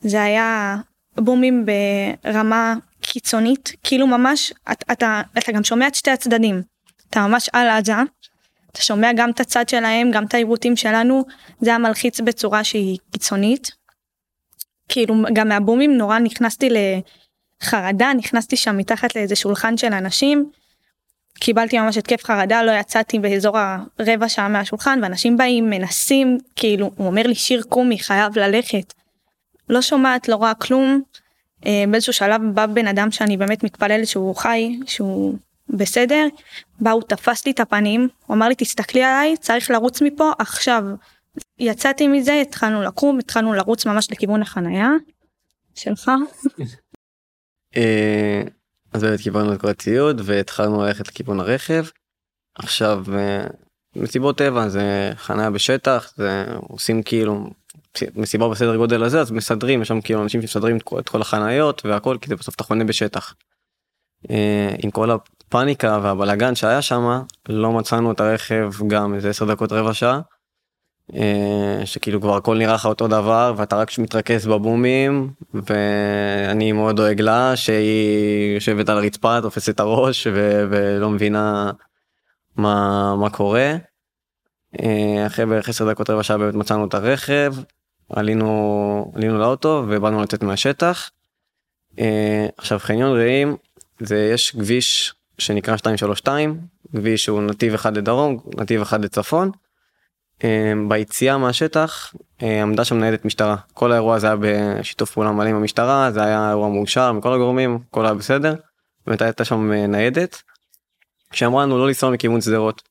זה 0.00 0.22
היה 0.22 0.76
בומים 1.16 1.66
ברמה 2.24 2.74
קיצונית, 3.00 3.72
כאילו 3.84 4.06
ממש, 4.06 4.52
אתה, 4.72 4.92
אתה, 4.92 5.22
אתה 5.38 5.52
גם 5.52 5.64
שומע 5.64 5.86
את 5.86 5.94
שתי 5.94 6.10
הצדדים. 6.10 6.62
אתה 7.10 7.26
ממש 7.26 7.50
על 7.52 7.68
עזה, 7.68 7.94
אתה 8.74 8.82
שומע 8.82 9.10
גם 9.16 9.30
את 9.30 9.40
הצד 9.40 9.68
שלהם, 9.68 10.10
גם 10.10 10.24
את 10.24 10.34
העיוותים 10.34 10.76
שלנו, 10.76 11.24
זה 11.60 11.70
היה 11.70 11.78
מלחיץ 11.78 12.20
בצורה 12.20 12.64
שהיא 12.64 12.98
קיצונית. 13.12 13.70
כאילו 14.88 15.14
גם 15.32 15.48
מהבומים 15.48 15.96
נורא 15.96 16.18
נכנסתי 16.18 16.68
לחרדה, 17.62 18.12
נכנסתי 18.16 18.56
שם 18.56 18.76
מתחת 18.76 19.16
לאיזה 19.16 19.36
שולחן 19.36 19.76
של 19.76 19.92
אנשים. 19.92 20.50
קיבלתי 21.38 21.78
ממש 21.78 21.96
התקף 21.96 22.24
חרדה, 22.24 22.62
לא 22.62 22.72
יצאתי 22.72 23.18
באזור 23.18 23.58
הרבע 23.58 24.28
שעה 24.28 24.48
מהשולחן, 24.48 24.98
ואנשים 25.02 25.36
באים, 25.36 25.70
מנסים, 25.70 26.38
כאילו, 26.56 26.90
הוא 26.96 27.06
אומר 27.06 27.22
לי 27.22 27.34
שיר 27.34 27.62
קומי, 27.68 27.98
חייב 27.98 28.38
ללכת. 28.38 28.94
לא 29.68 29.82
שומעת, 29.82 30.28
לא 30.28 30.36
רואה 30.36 30.54
כלום. 30.54 31.02
אה, 31.66 31.84
באיזשהו 31.90 32.12
שלב 32.12 32.40
בא 32.54 32.66
בן 32.66 32.86
אדם 32.86 33.10
שאני 33.10 33.36
באמת 33.36 33.64
מתפללת 33.64 34.06
שהוא 34.06 34.36
חי, 34.36 34.78
שהוא 34.86 35.34
בסדר, 35.68 36.26
בא, 36.80 36.90
הוא 36.90 37.02
תפס 37.02 37.46
לי 37.46 37.52
את 37.52 37.60
הפנים, 37.60 38.08
הוא 38.26 38.36
אמר 38.36 38.48
לי 38.48 38.54
תסתכלי 38.58 39.02
עליי, 39.02 39.36
צריך 39.36 39.70
לרוץ 39.70 40.02
מפה 40.02 40.32
עכשיו. 40.38 40.84
יצאתי 41.58 42.08
מזה, 42.08 42.40
התחלנו 42.42 42.82
לקום, 42.82 43.18
התחלנו 43.18 43.52
לרוץ 43.52 43.86
ממש 43.86 44.10
לכיוון 44.10 44.42
החנייה 44.42 44.90
שלך. 45.74 46.10
אה, 47.76 48.42
אז 48.92 49.04
באמת 49.04 49.20
קיבלנו 49.20 49.52
את 49.54 49.60
כל 49.60 49.68
הציוד 49.68 50.20
והתחלנו 50.24 50.82
ללכת 50.82 51.08
לכיוון 51.08 51.40
הרכב. 51.40 51.84
עכשיו 52.54 53.04
אה, 53.12 53.46
מסיבות 53.96 54.38
טבע 54.38 54.68
זה 54.68 55.12
חניה 55.16 55.50
בשטח 55.50 56.12
זה 56.16 56.44
עושים 56.68 57.02
כאילו 57.02 57.50
מסיבה 58.14 58.48
בסדר 58.48 58.76
גודל 58.76 59.02
הזה 59.02 59.20
אז 59.20 59.30
מסדרים 59.30 59.82
יש 59.82 59.88
שם 59.88 60.00
כאילו 60.00 60.22
אנשים 60.22 60.42
שמסדרים 60.42 60.76
את 60.76 61.08
כל, 61.08 61.20
החניות 61.20 61.86
והכל 61.86 62.18
כי 62.20 62.28
זה 62.28 62.36
בסוף 62.36 62.54
אתה 62.54 62.64
חונה 62.64 62.84
בשטח. 62.84 63.34
אה, 64.30 64.74
עם 64.78 64.90
כל 64.90 65.10
הפאניקה 65.48 65.98
והבלגן 66.02 66.54
שהיה 66.54 66.82
שם 66.82 67.22
לא 67.48 67.72
מצאנו 67.72 68.12
את 68.12 68.20
הרכב 68.20 68.70
גם 68.86 69.14
איזה 69.14 69.30
10 69.30 69.44
דקות 69.44 69.72
רבע 69.72 69.94
שעה. 69.94 70.20
אה, 71.14 71.80
שכאילו 71.84 72.20
כבר 72.20 72.36
הכל 72.36 72.58
נראה 72.58 72.74
לך 72.74 72.86
אותו 72.86 73.08
דבר 73.08 73.54
ואתה 73.56 73.76
רק 73.76 73.98
מתרכז 73.98 74.46
בבומים 74.46 75.30
ואני 75.54 76.72
מאוד 76.72 76.96
דואג 76.96 77.20
לה 77.20 77.56
שהיא 77.56 78.54
יושבת 78.54 78.88
על 78.88 78.98
הרצפה 78.98 79.40
תופסת 79.42 79.74
את 79.74 79.80
הראש 79.80 80.26
ו- 80.26 80.64
ולא 80.70 81.10
מבינה 81.10 81.70
מה 82.56 83.14
מה 83.16 83.30
קורה. 83.30 83.76
אה, 84.82 85.26
אחרי 85.26 85.46
בערך 85.46 85.68
10 85.68 85.90
דקות 85.90 86.10
רבע 86.10 86.22
שעה 86.22 86.38
באמת 86.38 86.54
מצאנו 86.54 86.86
את 86.86 86.94
הרכב 86.94 87.54
עלינו 88.08 89.12
עלינו 89.14 89.38
לאוטו 89.38 89.84
ובאנו 89.88 90.22
לצאת 90.22 90.42
מהשטח. 90.42 91.10
אה, 91.98 92.46
עכשיו 92.56 92.78
חניון 92.78 93.16
רעים 93.16 93.56
זה 94.00 94.30
יש 94.32 94.50
כביש 94.50 95.14
שנקרא 95.38 95.74
232 95.74 96.60
כביש 96.96 97.24
שהוא 97.24 97.42
נתיב 97.42 97.74
אחד 97.74 97.96
לדרום 97.96 98.38
נתיב 98.58 98.80
אחד 98.80 99.04
לצפון. 99.04 99.50
אה, 100.44 100.72
ביציאה 100.88 101.38
מהשטח 101.38 102.14
אה, 102.42 102.62
עמדה 102.62 102.84
שם 102.84 102.98
ניידת 102.98 103.24
משטרה 103.24 103.56
כל 103.72 103.92
האירוע 103.92 104.16
הזה 104.16 104.26
היה 104.26 104.36
בשיתוף 104.40 105.10
פעולה 105.10 105.32
מלא 105.32 105.48
עם 105.48 105.56
המשטרה 105.56 106.10
זה 106.12 106.22
היה 106.24 106.50
אירוע 106.50 106.68
מאושר 106.68 107.12
מכל 107.12 107.32
הגורמים 107.34 107.78
הכל 107.90 108.04
היה 108.04 108.14
בסדר. 108.14 108.54
באמת 109.06 109.22
הייתה 109.22 109.44
שם 109.44 109.72
אה, 109.72 109.86
ניידת. 109.86 110.42
שאמרה 111.32 111.62
לנו 111.62 111.78
לא 111.78 111.86
לנסוע 111.86 112.10
מכיוון 112.10 112.40
שדרות. 112.40 112.82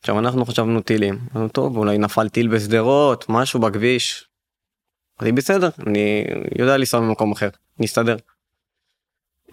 עכשיו 0.00 0.18
אנחנו 0.18 0.44
חשבנו 0.44 0.80
טילים 0.80 1.18
אמרנו 1.32 1.48
טוב 1.48 1.76
אולי 1.76 1.98
נפל 1.98 2.28
טיל 2.28 2.48
בשדרות 2.48 3.24
משהו 3.28 3.60
בכביש. 3.60 4.28
אמרתי 5.20 5.32
בסדר 5.32 5.68
אני 5.86 6.24
יודע 6.58 6.76
לנסוע 6.76 7.00
ממקום 7.00 7.32
אחר 7.32 7.48
נסתדר. 7.78 8.16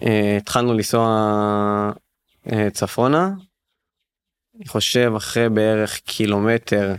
אה, 0.01 0.37
התחלנו 0.37 0.73
לנסוע 0.73 1.07
אה, 2.51 2.69
צפונה 2.69 3.31
אני 4.55 4.67
חושב 4.67 5.13
אחרי 5.17 5.49
בערך 5.49 5.99
קילומטר 5.99 6.95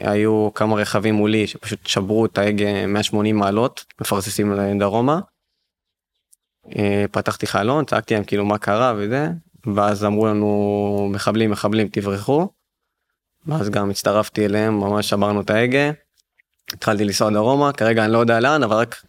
היו 0.00 0.50
כמה 0.54 0.76
רכבים 0.76 1.14
מולי 1.14 1.46
שפשוט 1.46 1.86
שברו 1.86 2.26
את 2.26 2.38
ההגה 2.38 2.86
180 2.86 3.36
מעלות 3.36 3.84
מפרססים 4.00 4.54
דרומה. 4.78 5.20
אה, 6.76 7.04
פתחתי 7.12 7.46
חלון 7.46 7.84
צעקתי 7.84 8.14
להם 8.14 8.24
כאילו 8.24 8.44
מה 8.44 8.58
קרה 8.58 8.94
וזה 8.96 9.28
ואז 9.74 10.04
אמרו 10.04 10.26
לנו 10.26 11.08
מחבלים 11.12 11.50
מחבלים 11.50 11.88
תברחו. 11.88 12.48
ואז 13.46 13.70
גם 13.70 13.90
הצטרפתי 13.90 14.46
אליהם 14.46 14.80
ממש 14.80 15.08
שברנו 15.08 15.40
את 15.40 15.50
ההגה. 15.50 15.90
התחלתי 16.72 17.04
לנסוע 17.04 17.30
דרומה 17.30 17.72
כרגע 17.72 18.04
אני 18.04 18.12
לא 18.12 18.18
יודע 18.18 18.40
לאן 18.40 18.62
אבל 18.62 18.76
רק 18.76 19.02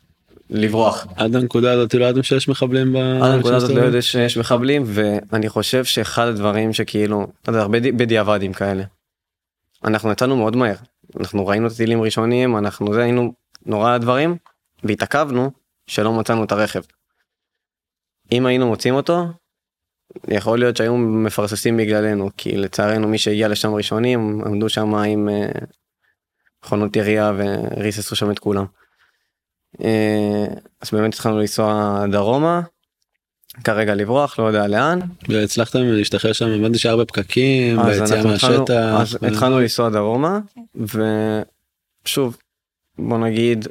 לברוח. 0.51 1.07
עד 1.15 1.35
הנקודה 1.35 1.71
הזאת 1.71 1.93
לא 1.93 2.05
ידעתם 2.05 2.23
שיש 2.23 2.49
מחבלים 2.49 2.93
ב... 2.93 2.95
עד 2.97 3.31
הנקודה 3.31 3.55
הזאת 3.55 3.69
לא? 3.69 3.81
יודע 3.81 4.01
שיש 4.01 4.37
מחבלים 4.37 4.83
ואני 4.85 5.49
חושב 5.49 5.83
שאחד 5.85 6.27
הדברים 6.27 6.73
שכאילו 6.73 7.27
אתה 7.41 7.49
יודע, 7.49 7.61
הרבה 7.61 7.79
בדיעבדים 7.79 8.53
כאלה. 8.53 8.83
אנחנו 9.83 10.11
יצאנו 10.11 10.37
מאוד 10.37 10.55
מהר 10.55 10.75
אנחנו 11.19 11.47
ראינו 11.47 11.67
את 11.67 11.71
הטילים 11.71 12.01
ראשונים 12.01 12.57
אנחנו 12.57 12.93
זה 12.93 13.03
היינו 13.03 13.33
נורא 13.65 13.97
דברים 13.97 14.37
והתעכבנו 14.83 15.51
שלא 15.87 16.13
מצאנו 16.13 16.43
את 16.43 16.51
הרכב. 16.51 16.81
אם 18.31 18.45
היינו 18.45 18.67
מוצאים 18.67 18.93
אותו 18.93 19.25
יכול 20.27 20.59
להיות 20.59 20.77
שהיו 20.77 20.97
מפרססים 20.97 21.77
בגללנו 21.77 22.29
כי 22.37 22.57
לצערנו 22.57 23.07
מי 23.07 23.17
שהגיע 23.17 23.47
לשם 23.47 23.73
ראשונים 23.73 24.41
עמדו 24.45 24.69
שם 24.69 24.95
עם 24.95 25.29
אה, 25.29 25.49
מכונות 26.65 26.95
ירייה 26.95 27.31
וריססו 27.37 28.15
שם 28.15 28.31
את 28.31 28.39
כולם. 28.39 28.65
אה, 29.83 30.45
אז 30.81 30.89
באמת 30.91 31.13
התחלנו 31.13 31.39
לנסוע 31.39 32.03
דרומה 32.11 32.61
כרגע 33.63 33.95
לברוח 33.95 34.39
לא 34.39 34.43
יודע 34.47 34.67
לאן 34.67 34.99
והצלחתם 35.29 35.79
להשתחרר 35.83 36.33
שם 36.33 36.47
הבנתי 36.47 36.77
שהרבה 36.79 37.05
פקקים 37.05 37.79
אז 37.79 37.99
ביציאה 37.99 38.23
מהשטח. 38.23 39.01
אז 39.01 39.17
התחלנו 39.27 39.59
לנסוע 39.59 39.89
דרומה 39.89 40.39
ושוב 42.05 42.37
בוא 42.99 43.17
נגיד 43.17 43.67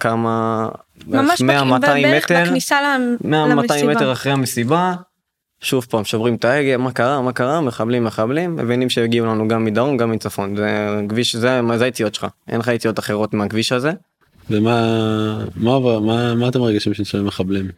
כמה 0.00 0.68
ממש 1.06 1.40
100-200 1.40 1.44
בערך 1.44 2.24
מטר 2.24 2.42
בכניסה 2.44 2.76
למ- 2.82 3.16
100-200 3.24 3.26
למסיבה. 3.26 3.94
מטר 3.94 4.12
אחרי 4.12 4.32
המסיבה. 4.32 4.94
שוב 5.60 5.86
פעם 5.90 6.04
שוברים 6.04 6.34
את 6.34 6.44
ההגה 6.44 6.76
מה 6.76 6.92
קרה 6.92 7.20
מה 7.22 7.32
קרה 7.32 7.60
מחבלים 7.60 8.04
מחבלים 8.04 8.56
מבינים 8.56 8.90
שהגיעו 8.90 9.26
לנו 9.26 9.48
גם 9.48 9.64
מדרום 9.64 9.96
גם 9.96 10.10
מצפון 10.10 10.56
זה 10.56 10.88
כביש 11.08 11.36
זה 11.36 11.60
זה 11.76 11.84
היציאות 11.84 12.14
שלך 12.14 12.26
אין 12.48 12.60
לך 12.60 12.68
יציאות 12.68 12.98
אחרות 12.98 13.34
מהכביש 13.34 13.72
הזה. 13.72 13.92
ומה 14.50 15.44
מה 15.56 15.70
עובר 15.70 16.00
מה 16.00 16.34
מה 16.34 16.48
אתם 16.48 16.60
מרגישים 16.60 16.94
שנשארים 16.94 17.26
מחבלים. 17.26 17.70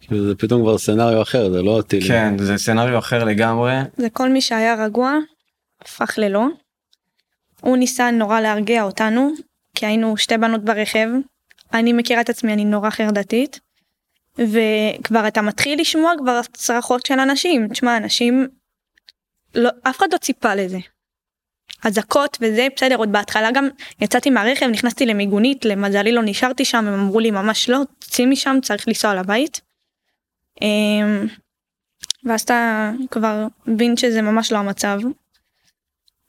כאילו 0.00 0.24
זה 0.28 0.34
פתאום 0.34 0.62
כבר 0.62 0.78
סצנריו 0.78 1.22
אחר 1.22 1.50
זה 1.50 1.62
לא 1.62 1.82
טילים. 1.86 2.08
כן 2.08 2.38
זה 2.38 2.56
סצנריו 2.56 2.98
אחר 2.98 3.24
לגמרי 3.24 3.74
זה 3.96 4.10
כל 4.10 4.28
מי 4.28 4.40
שהיה 4.40 4.84
רגוע, 4.84 5.14
הפך 5.82 6.14
ללא. 6.18 6.46
הוא 7.60 7.76
ניסה 7.76 8.10
נורא 8.10 8.40
להרגיע 8.40 8.82
אותנו, 8.82 9.32
כי 9.74 9.86
היינו 9.86 10.16
שתי 10.16 10.38
בנות 10.38 10.64
ברכב. 10.64 11.08
אני 11.72 11.92
מכירה 11.92 12.20
את 12.20 12.28
עצמי, 12.28 12.52
אני 12.52 12.64
נורא 12.64 12.90
חרדתית. 12.90 13.60
וכבר 14.38 15.28
אתה 15.28 15.42
מתחיל 15.42 15.80
לשמוע 15.80 16.12
כבר 16.18 16.40
צרחות 16.52 17.06
של 17.06 17.20
אנשים. 17.20 17.68
תשמע, 17.68 17.96
אנשים... 17.96 18.48
לא, 19.54 19.70
אף 19.82 19.98
אחד 19.98 20.06
לא 20.12 20.18
ציפה 20.18 20.54
לזה. 20.54 20.78
אזעקות 21.84 22.38
וזה, 22.40 22.68
בסדר, 22.76 22.96
עוד 22.96 23.12
בהתחלה 23.12 23.50
גם 23.50 23.68
יצאתי 24.00 24.30
מהרכב, 24.30 24.66
נכנסתי 24.66 25.06
למיגונית, 25.06 25.64
למזלי 25.64 26.12
לא 26.12 26.22
נשארתי 26.24 26.64
שם, 26.64 26.86
הם 26.86 26.94
אמרו 26.94 27.20
לי 27.20 27.30
ממש 27.30 27.68
לא, 27.68 27.78
צאי 28.00 28.26
משם, 28.26 28.56
צריך 28.62 28.88
לנסוע 28.88 29.14
לבית. 29.14 29.60
אמ, 30.62 31.26
ואז 32.24 32.40
אתה 32.40 32.90
כבר 33.10 33.46
מבין 33.66 33.96
שזה 33.96 34.22
ממש 34.22 34.52
לא 34.52 34.58
המצב. 34.58 34.98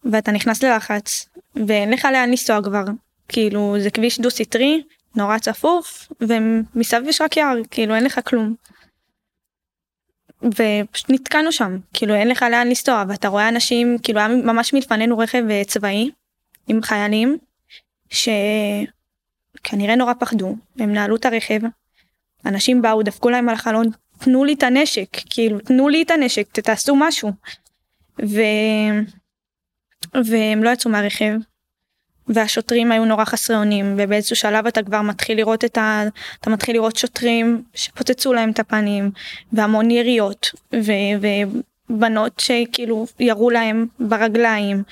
ואתה 0.03 0.31
נכנס 0.31 0.63
ללחץ 0.63 1.29
ואין 1.67 1.91
לך 1.91 2.07
לאן 2.13 2.29
לנסוע 2.29 2.63
כבר 2.63 2.83
כאילו 3.27 3.75
זה 3.79 3.89
כביש 3.89 4.19
דו 4.19 4.29
סטרי 4.29 4.83
נורא 5.15 5.37
צפוף 5.37 6.07
ומסביב 6.21 7.07
יש 7.07 7.21
רק 7.21 7.37
יער 7.37 7.55
כאילו 7.71 7.95
אין 7.95 8.03
לך 8.03 8.19
כלום. 8.25 8.55
ופשוט 10.43 11.09
נתקענו 11.09 11.51
שם 11.51 11.77
כאילו 11.93 12.15
אין 12.15 12.27
לך 12.27 12.45
לאן 12.51 12.67
לנסוע 12.67 13.03
ואתה 13.07 13.27
רואה 13.27 13.49
אנשים 13.49 13.97
כאילו 14.03 14.19
היה 14.19 14.27
ממש 14.27 14.73
מלפנינו 14.73 15.17
רכב 15.17 15.43
אה, 15.49 15.61
צבאי 15.67 16.11
עם 16.67 16.81
חיילים 16.81 17.37
שכנראה 18.09 19.95
נורא 19.95 20.13
פחדו 20.19 20.55
הם 20.79 20.93
נעלו 20.93 21.15
את 21.15 21.25
הרכב. 21.25 21.59
אנשים 22.45 22.81
באו 22.81 23.03
דפקו 23.03 23.29
להם 23.29 23.49
על 23.49 23.55
החלון 23.55 23.87
תנו 24.19 24.45
לי 24.45 24.53
את 24.53 24.63
הנשק 24.63 25.09
כאילו 25.29 25.59
תנו 25.59 25.89
לי 25.89 26.01
את 26.01 26.11
הנשק 26.11 26.59
תעשו 26.59 26.95
משהו. 26.95 27.31
ו... 28.21 28.41
והם 30.25 30.63
לא 30.63 30.69
יצאו 30.69 30.91
מהרכב. 30.91 31.33
והשוטרים 32.29 32.91
היו 32.91 33.05
נורא 33.05 33.25
חסרי 33.25 33.57
אונים 33.57 33.95
ובאיזשהו 33.97 34.35
שלב 34.35 34.67
אתה 34.67 34.83
כבר 34.83 35.01
מתחיל 35.01 35.37
לראות 35.37 35.65
את 35.65 35.77
ה... 35.77 36.03
אתה 36.41 36.49
מתחיל 36.49 36.75
לראות 36.75 36.95
שוטרים 36.95 37.63
שפוצצו 37.73 38.33
להם 38.33 38.51
את 38.51 38.59
הפנים 38.59 39.11
והמון 39.53 39.91
יריות 39.91 40.51
ו... 40.75 40.91
ובנות 41.89 42.39
שכאילו 42.39 43.05
ירו 43.19 43.49
להם 43.49 43.85
ברגליים 43.99 44.83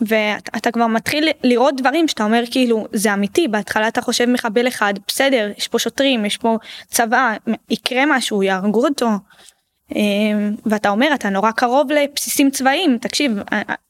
ואתה 0.00 0.70
כבר 0.70 0.86
מתחיל 0.86 1.28
לראות 1.44 1.76
דברים 1.76 2.08
שאתה 2.08 2.24
אומר 2.24 2.42
כאילו 2.50 2.86
זה 2.92 3.14
אמיתי 3.14 3.48
בהתחלה 3.48 3.88
אתה 3.88 4.02
חושב 4.02 4.26
מחבל 4.26 4.68
אחד 4.68 4.94
בסדר 5.08 5.50
יש 5.58 5.68
פה 5.68 5.78
שוטרים 5.78 6.24
יש 6.24 6.36
פה 6.36 6.58
צבא 6.86 7.34
יקרה 7.70 8.02
משהו 8.06 8.42
יהרגו 8.42 8.86
אותו. 8.86 9.08
אמ, 9.94 10.54
ואתה 10.66 10.88
אומר 10.88 11.08
אתה 11.14 11.28
נורא 11.28 11.50
קרוב 11.50 11.92
לבסיסים 11.92 12.50
צבאיים. 12.50 12.98
תקשיב 13.00 13.32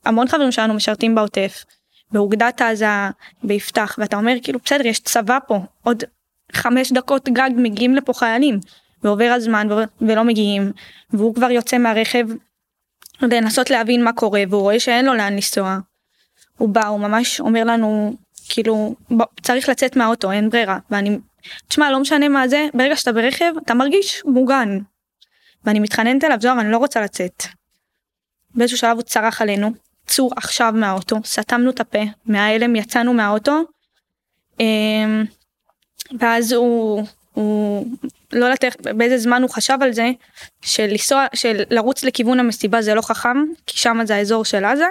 המון 0.05 0.29
חברים 0.29 0.53
שלנו 0.53 0.75
משרתים 0.75 1.15
בעוטף 1.15 1.65
באוגדת 2.15 2.61
עזה 2.61 2.87
ביפתח 3.43 3.97
ואתה 3.99 4.17
אומר 4.17 4.35
כאילו 4.43 4.59
בסדר 4.65 4.87
יש 4.87 5.01
צבא 5.01 5.39
פה 5.47 5.59
עוד 5.83 6.05
חמש 6.53 6.93
דקות 6.93 7.29
גג 7.29 7.51
מגיעים 7.57 7.95
לפה 7.95 8.13
חיילים 8.13 8.61
ועובר 9.03 9.33
הזמן 9.37 9.69
ולא 10.01 10.25
מגיעים 10.25 10.73
והוא 11.11 11.35
כבר 11.35 11.51
יוצא 11.51 11.79
מהרכב 11.79 12.27
לנסות 13.23 13.71
להבין 13.71 14.05
מה 14.05 14.13
קורה 14.13 14.43
והוא 14.51 14.63
רואה 14.63 14.81
שאין 14.81 15.05
לו 15.07 15.15
לאן 15.15 15.33
לנסוע. 15.33 15.79
הוא 16.59 16.69
בא 16.69 16.87
הוא 16.87 17.01
ממש 17.01 17.41
אומר 17.41 17.65
לנו 17.65 18.17
כאילו 18.49 18.95
בוא, 19.11 19.27
צריך 19.43 19.69
לצאת 19.69 19.97
מהאוטו 19.97 20.33
אין 20.33 20.51
ברירה 20.51 20.79
ואני 20.91 21.19
תשמע 21.69 21.91
לא 21.91 22.01
משנה 22.01 22.29
מה 22.29 22.49
זה 22.49 22.69
ברגע 22.75 22.97
שאתה 22.97 23.13
ברכב 23.13 23.53
אתה 23.65 23.75
מרגיש 23.75 24.23
מוגן 24.25 24.79
ואני 25.65 25.81
מתחננת 25.81 26.25
אליו 26.25 26.39
זוהר 26.41 26.61
אני 26.61 26.73
לא 26.73 26.79
רוצה 26.79 27.01
לצאת. 27.01 27.43
באיזשהו 28.55 28.79
שלב 28.79 28.97
הוא 28.97 29.03
צרח 29.03 29.43
עלינו 29.43 29.71
צור 30.07 30.31
עכשיו 30.37 30.73
מהאוטו 30.77 31.17
סתמנו 31.25 31.71
את 31.71 31.81
הפה 31.81 32.03
מההלם 32.27 32.77
יצאנו 32.77 33.15
מהאוטו. 33.15 33.63
אמ, 34.61 35.25
ואז 36.21 36.53
הוא 36.53 37.07
הוא 37.33 37.87
לא 38.33 38.45
יודעת 38.45 38.65
באיזה 38.97 39.19
זמן 39.19 39.43
הוא 39.43 39.51
חשב 39.51 39.79
על 39.81 39.93
זה 39.93 40.11
של 40.63 40.87
לנסוע 40.87 41.27
של 41.35 41.63
לרוץ 41.71 42.05
לכיוון 42.05 42.41
המסיבה 42.41 42.83
זה 42.83 42.95
לא 42.95 43.03
חכם 43.03 43.37
כי 43.67 43.79
שם 43.79 43.99
זה 44.05 44.17
האזור 44.17 44.45
של 44.45 44.65
עזה. 44.65 44.87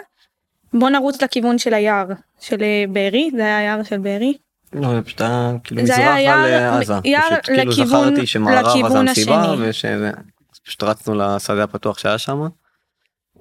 בוא 0.74 0.90
נרוץ 0.90 1.22
לכיוון 1.22 1.58
של 1.58 1.74
היער 1.74 2.08
של 2.40 2.62
אה, 2.62 2.86
בארי 2.90 3.30
זה 3.36 3.42
היה 3.42 3.58
היער 3.58 3.84
של 3.84 3.98
בארי 3.98 4.38
לא, 4.74 4.96
זה 4.96 5.02
פשוט 5.02 5.22
היה 5.22 5.52
כאילו 5.64 5.82
מזרח 5.84 5.98
על 6.00 6.82
עזה. 6.82 6.94
פשוט 7.04 7.46
כאילו 7.46 7.72
זכרתי 7.72 8.28
שמערב 8.28 8.86
המסיבה 8.86 9.42
השני. 9.42 9.70
ושזה. 9.70 10.12
פשוט 10.66 10.84
רצנו 10.84 11.16
לשדה 11.16 11.64
הפתוח 11.64 11.98
שהיה 11.98 12.18
שם. 12.18 12.48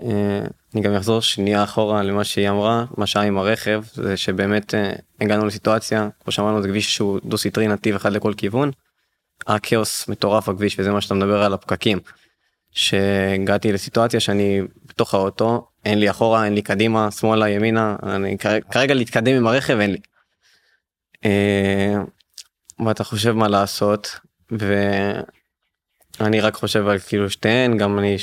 אה, 0.03 0.41
אני 0.75 0.83
גם 0.83 0.95
אחזור 0.95 1.21
שנייה 1.21 1.65
אחורה 1.65 2.03
למה 2.03 2.25
שהיא 2.25 2.49
אמרה 2.49 2.85
מה 2.97 3.07
שהיה 3.07 3.27
עם 3.27 3.39
הרכב 3.39 3.83
זה 3.95 4.17
שבאמת 4.17 4.75
אה, 4.75 4.93
הגענו 5.21 5.47
לסיטואציה 5.47 6.09
כמו 6.25 6.33
שאמרנו 6.33 6.63
זה 6.63 6.69
כביש 6.69 6.95
שהוא 6.95 7.21
דו 7.25 7.39
סטרי 7.39 7.69
נתיב 7.69 7.95
אחד 7.95 8.13
לכל 8.13 8.35
כיוון. 8.37 8.71
היה 9.47 9.59
כאוס 9.59 10.09
מטורף 10.09 10.49
בכביש 10.49 10.79
וזה 10.79 10.91
מה 10.91 11.01
שאתה 11.01 11.15
מדבר 11.15 11.43
על 11.43 11.53
הפקקים. 11.53 11.99
שהגעתי 12.75 13.73
לסיטואציה 13.73 14.21
שאני 14.21 14.61
בתוך 14.85 15.15
האוטו 15.15 15.67
אין 15.85 15.99
לי 15.99 16.11
אחורה 16.11 16.45
אין 16.45 16.55
לי 16.55 16.63
קדימה 16.63 17.11
שמאלה 17.11 17.49
ימינה 17.49 17.97
אני 18.03 18.39
כרגע- 18.71 18.95
להתקדם 18.95 19.37
עם 19.37 19.47
הרכב 19.47 19.79
אין 19.79 19.91
לי. 19.91 19.99
אה, 21.25 21.95
ואתה 22.87 23.05
חושב 23.05 23.33
מה 23.33 23.49
לעשות 23.49 24.19
ואני 24.51 26.41
רק 26.41 26.55
חושב 26.55 26.89
על 26.89 26.99
כאילו 26.99 27.31
שתיהן 27.31 27.79
גם 27.79 27.99
אני 27.99 28.17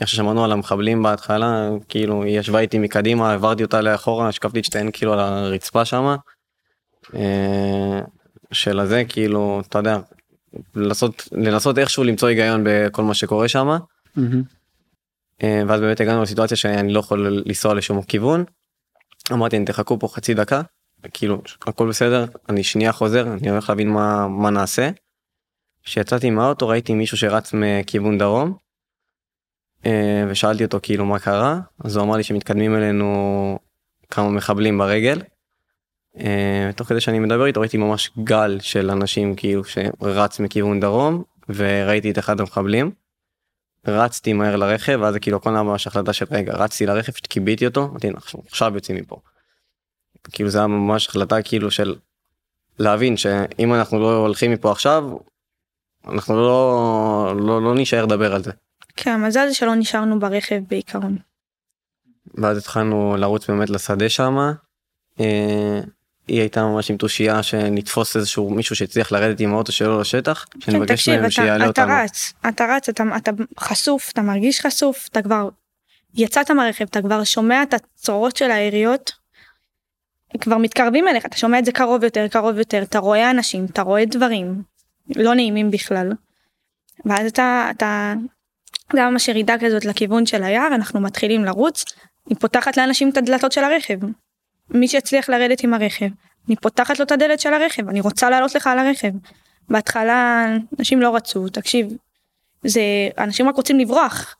איך 0.00 0.08
ששמענו 0.08 0.44
על 0.44 0.52
המחבלים 0.52 1.02
בהתחלה 1.02 1.68
כאילו 1.88 2.22
היא 2.22 2.38
ישבה 2.38 2.60
איתי 2.60 2.78
מקדימה 2.78 3.30
העברתי 3.30 3.62
אותה 3.62 3.80
לאחורה 3.80 4.28
השקפתי 4.28 4.58
את 4.58 4.64
שתיהן 4.64 4.90
כאילו 4.92 5.12
על 5.12 5.18
הרצפה 5.18 5.84
שמה. 5.84 6.16
אה, 7.14 8.00
של 8.52 8.80
הזה 8.80 9.02
כאילו 9.08 9.62
אתה 9.68 9.78
יודע 9.78 9.98
לנסות 10.74 11.28
לנסות 11.32 11.78
איכשהו 11.78 12.04
למצוא 12.04 12.28
היגיון 12.28 12.64
בכל 12.66 13.02
מה 13.02 13.14
שקורה 13.14 13.48
שם. 13.48 13.76
ואז 15.40 15.80
באמת 15.80 16.00
הגענו 16.00 16.22
לסיטואציה 16.22 16.56
שאני 16.56 16.92
לא 16.92 17.00
יכול 17.00 17.42
לנסוע 17.46 17.74
לשום 17.74 18.02
כיוון. 18.02 18.44
אמרתי 19.32 19.64
תחכו 19.64 19.98
פה 19.98 20.08
חצי 20.08 20.34
דקה 20.34 20.62
כאילו 21.12 21.42
הכל 21.66 21.88
בסדר 21.88 22.24
אני 22.48 22.62
שנייה 22.62 22.92
חוזר 22.92 23.32
אני 23.32 23.50
הולך 23.50 23.70
להבין 23.70 23.88
מה 23.88 24.28
מה 24.28 24.50
נעשה. 24.50 24.90
כשיצאתי 25.82 26.30
מהאוטו 26.30 26.68
ראיתי 26.68 26.94
מישהו 26.94 27.16
שרץ 27.16 27.54
מכיוון 27.54 28.18
דרום. 28.18 28.65
אה, 29.86 30.24
ושאלתי 30.28 30.64
אותו 30.64 30.78
כאילו 30.82 31.04
מה 31.04 31.18
קרה 31.18 31.60
אז 31.84 31.96
הוא 31.96 32.04
אמר 32.04 32.16
לי 32.16 32.22
שמתקדמים 32.22 32.76
אלינו 32.76 33.58
כמה 34.10 34.30
מחבלים 34.30 34.78
ברגל. 34.78 35.22
אה, 36.18 36.70
תוך 36.76 36.88
כדי 36.88 37.00
שאני 37.00 37.18
מדבר 37.18 37.46
איתו 37.46 37.60
ראיתי 37.60 37.76
ממש 37.76 38.10
גל 38.24 38.58
של 38.60 38.90
אנשים 38.90 39.36
כאילו 39.36 39.62
שרץ 39.64 40.40
מכיוון 40.40 40.80
דרום 40.80 41.22
וראיתי 41.48 42.10
את 42.10 42.18
אחד 42.18 42.40
המחבלים. 42.40 42.90
רצתי 43.88 44.32
מהר 44.32 44.56
לרכב 44.56 44.98
ואז 45.02 45.16
כאילו 45.20 45.36
הכל 45.36 45.54
היה 45.54 45.62
ממש 45.62 45.86
החלטה 45.86 46.12
של 46.12 46.24
רגע 46.30 46.54
רצתי 46.54 46.86
לרכב 46.86 47.12
כיביתי 47.12 47.66
אותו 47.66 47.84
אמרתי 47.84 48.08
"עכשיו- 48.50 48.74
יוצאים 48.74 48.96
מפה. 48.98 49.20
כאילו 50.32 50.50
זה 50.50 50.58
היה 50.58 50.66
ממש 50.66 51.08
החלטה 51.08 51.42
כאילו 51.42 51.70
של 51.70 51.94
להבין 52.78 53.16
שאם 53.16 53.74
אנחנו 53.74 54.00
לא 54.00 54.16
הולכים 54.16 54.50
מפה 54.52 54.72
עכשיו 54.72 55.04
אנחנו 56.08 56.34
לא 56.36 57.34
לא 57.38 57.62
לא 57.62 57.74
נשאר 57.74 58.04
לדבר 58.04 58.34
על 58.34 58.42
זה. 58.42 58.52
כן 58.96 59.10
המזל 59.10 59.48
זה 59.48 59.54
שלא 59.54 59.74
נשארנו 59.74 60.20
ברכב 60.20 60.60
בעיקרון. 60.68 61.18
ואז 62.34 62.58
התחלנו 62.58 63.16
לרוץ 63.16 63.50
באמת 63.50 63.70
לשדה 63.70 64.08
שמה. 64.08 64.52
אה, 65.20 65.80
היא 66.28 66.40
הייתה 66.40 66.62
ממש 66.62 66.90
עם 66.90 66.96
תושייה 66.96 67.42
שנתפוס 67.42 68.16
איזשהו 68.16 68.50
מישהו 68.50 68.76
שהצליח 68.76 69.12
לרדת 69.12 69.40
עם 69.40 69.54
האוטו 69.54 69.72
שלו 69.72 70.00
לשטח, 70.00 70.46
כן, 70.50 70.60
שנבקש 70.60 70.90
תקשיב, 70.90 71.14
מהם 71.14 71.24
אתה, 71.24 71.30
שיעלה 71.30 71.56
אתה 71.56 71.66
אותנו. 71.66 71.92
רץ, 71.92 72.32
אתה 72.48 72.66
רץ, 72.76 72.88
אתה, 72.88 73.02
אתה 73.16 73.30
חשוף, 73.60 74.10
אתה 74.12 74.22
מרגיש 74.22 74.60
חשוף, 74.60 75.08
אתה 75.08 75.22
כבר 75.22 75.48
יצאת 76.14 76.50
מהרכב, 76.50 76.84
אתה 76.84 77.02
כבר 77.02 77.24
שומע 77.24 77.62
את 77.62 77.74
הצרורות 77.74 78.36
של 78.36 78.50
היריות, 78.50 79.12
כבר 80.40 80.56
מתקרבים 80.56 81.08
אליך, 81.08 81.26
אתה 81.26 81.36
שומע 81.36 81.58
את 81.58 81.64
זה 81.64 81.72
קרוב 81.72 82.04
יותר, 82.04 82.28
קרוב 82.28 82.58
יותר, 82.58 82.82
אתה 82.82 82.98
רואה 82.98 83.30
אנשים, 83.30 83.64
אתה 83.64 83.82
רואה 83.82 84.04
דברים 84.04 84.62
לא 85.16 85.34
נעימים 85.34 85.70
בכלל. 85.70 86.12
ואז 87.04 87.26
אתה, 87.26 87.68
אתה, 87.76 88.14
היה 88.92 89.10
ממש 89.10 89.28
ירידה 89.28 89.54
כזאת 89.60 89.84
לכיוון 89.84 90.26
של 90.26 90.42
היער, 90.42 90.74
אנחנו 90.74 91.00
מתחילים 91.00 91.44
לרוץ, 91.44 91.84
אני 92.26 92.34
פותחת 92.34 92.76
לאנשים 92.76 93.10
את 93.10 93.16
הדלתות 93.16 93.52
של 93.52 93.64
הרכב. 93.64 93.98
מי 94.70 94.88
שהצליח 94.88 95.28
לרדת 95.28 95.64
עם 95.64 95.74
הרכב, 95.74 96.08
אני 96.48 96.56
פותחת 96.56 96.98
לו 96.98 97.04
את 97.04 97.12
הדלת 97.12 97.40
של 97.40 97.54
הרכב, 97.54 97.88
אני 97.88 98.00
רוצה 98.00 98.30
לעלות 98.30 98.54
לך 98.54 98.66
על 98.66 98.78
הרכב. 98.78 99.10
בהתחלה 99.68 100.46
אנשים 100.78 101.00
לא 101.00 101.16
רצו, 101.16 101.48
תקשיב, 101.48 101.86
זה, 102.64 102.80
אנשים 103.18 103.48
רק 103.48 103.56
רוצים 103.56 103.78
לברוח. 103.78 104.36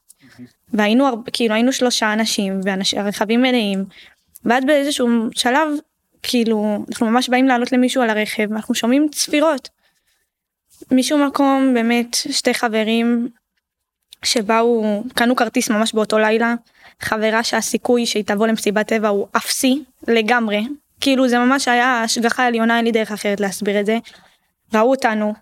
והיינו, 0.68 1.24
כאילו 1.32 1.54
היינו 1.54 1.72
שלושה 1.72 2.12
אנשים, 2.12 2.60
והרכבים 2.64 3.42
מלאים, 3.42 3.84
ואז 4.44 4.64
באיזשהו 4.64 5.08
שלב, 5.34 5.68
כאילו, 6.22 6.84
אנחנו 6.88 7.06
ממש 7.06 7.28
באים 7.28 7.48
לעלות 7.48 7.72
למישהו 7.72 8.02
על 8.02 8.10
הרכב, 8.10 8.52
אנחנו 8.52 8.74
שומעים 8.74 9.08
צפירות. 9.12 9.68
משום 10.92 11.26
מקום, 11.26 11.74
באמת, 11.74 12.16
שתי 12.30 12.54
חברים 12.54 13.28
שבאו, 14.22 15.02
קנו 15.14 15.36
כרטיס 15.36 15.70
ממש 15.70 15.92
באותו 15.92 16.18
לילה, 16.18 16.54
חברה 17.00 17.42
שהסיכוי 17.42 18.06
שהיא 18.06 18.24
תבוא 18.24 18.46
למסיבת 18.46 18.88
טבע 18.88 19.08
הוא 19.08 19.26
אפסי 19.36 19.84
לגמרי, 20.08 20.66
כאילו 21.00 21.28
זה 21.28 21.38
ממש 21.38 21.68
היה 21.68 22.02
השגחה 22.02 22.46
עליונה, 22.46 22.76
אין 22.76 22.84
לי 22.84 22.92
דרך 22.92 23.12
אחרת 23.12 23.40
להסביר 23.40 23.80
את 23.80 23.86
זה. 23.86 23.98
ראו 24.74 24.90
אותנו, 24.90 25.34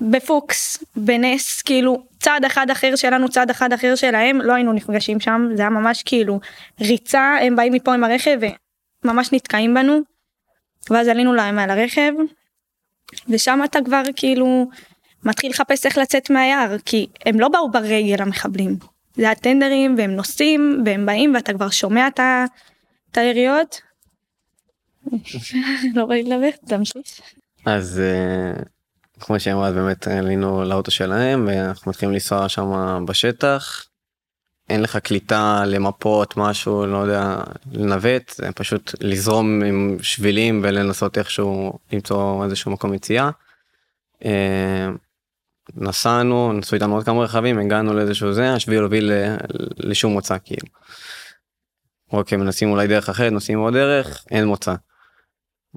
בפוקס, 0.00 0.84
בנס, 0.96 1.62
כאילו 1.62 2.02
צעד 2.20 2.44
אחד 2.44 2.70
אחר 2.70 2.96
שלנו, 2.96 3.28
צעד 3.28 3.50
אחד 3.50 3.72
אחר 3.72 3.94
שלהם, 3.94 4.40
לא 4.40 4.52
היינו 4.54 4.72
נפגשים 4.72 5.20
שם, 5.20 5.48
זה 5.54 5.62
היה 5.62 5.70
ממש 5.70 6.02
כאילו 6.02 6.40
ריצה, 6.80 7.34
הם 7.42 7.56
באים 7.56 7.72
מפה 7.72 7.94
עם 7.94 8.04
הרכב 8.04 8.38
וממש 9.04 9.32
נתקעים 9.32 9.74
בנו, 9.74 10.00
ואז 10.90 11.08
עלינו 11.08 11.34
להם 11.34 11.56
מעל 11.56 11.70
הרכב, 11.70 12.12
ושם 13.28 13.60
אתה 13.64 13.78
כבר 13.84 14.02
כאילו 14.16 14.68
מתחיל 15.24 15.50
לחפש 15.50 15.86
איך 15.86 15.98
לצאת 15.98 16.30
מהיער, 16.30 16.76
כי 16.84 17.06
הם 17.26 17.40
לא 17.40 17.48
באו 17.48 17.70
ברגל 17.70 18.22
המחבלים, 18.22 18.76
זה 19.14 19.30
הטנדרים 19.30 19.94
והם 19.98 20.10
נוסעים 20.10 20.82
והם 20.86 21.06
באים 21.06 21.34
ואתה 21.34 21.52
כבר 21.52 21.70
שומע 21.70 22.08
את 23.12 23.16
היריות. 23.18 23.80
לא 25.94 26.04
ראיתי 26.04 26.30
לדבר, 26.30 26.50
תמשיך. 26.66 27.20
אז 27.66 28.00
אה, 28.00 28.62
כמו 29.20 29.36
אז 29.36 29.74
באמת 29.74 30.08
עלינו 30.08 30.64
לאוטו 30.64 30.90
שלהם 30.90 31.44
ואנחנו 31.48 31.90
מתחילים 31.90 32.12
לנסוע 32.12 32.48
שם 32.48 33.04
בשטח. 33.08 33.84
אין 34.68 34.82
לך 34.82 34.96
קליטה 34.96 35.64
למפות 35.66 36.36
משהו, 36.36 36.86
לא 36.86 36.98
יודע, 36.98 37.36
לנווט, 37.72 38.40
פשוט 38.54 38.94
לזרום 39.00 39.62
עם 39.62 39.96
שבילים 40.02 40.60
ולנסות 40.64 41.18
איכשהו 41.18 41.78
למצוא 41.92 42.44
איזשהו 42.44 42.70
מקום 42.70 42.94
יציאה. 42.94 43.30
נסענו, 45.76 46.52
נסעו 46.52 46.74
איתנו 46.74 46.94
עוד 46.94 47.04
כמה 47.04 47.22
רכבים, 47.22 47.58
הגענו 47.58 47.94
לאיזשהו 47.94 48.32
זה, 48.32 48.52
השביל 48.52 48.82
הוביל 48.82 49.12
לשום 49.76 50.12
מוצא 50.12 50.36
כאילו. 50.44 50.66
אוקיי, 52.12 52.38
מנסים 52.38 52.70
אולי 52.70 52.86
דרך 52.86 53.08
אחרת, 53.08 53.32
נוסעים 53.32 53.58
עוד 53.58 53.74
דרך, 53.74 54.24
אין 54.30 54.46
מוצא. 54.46 54.74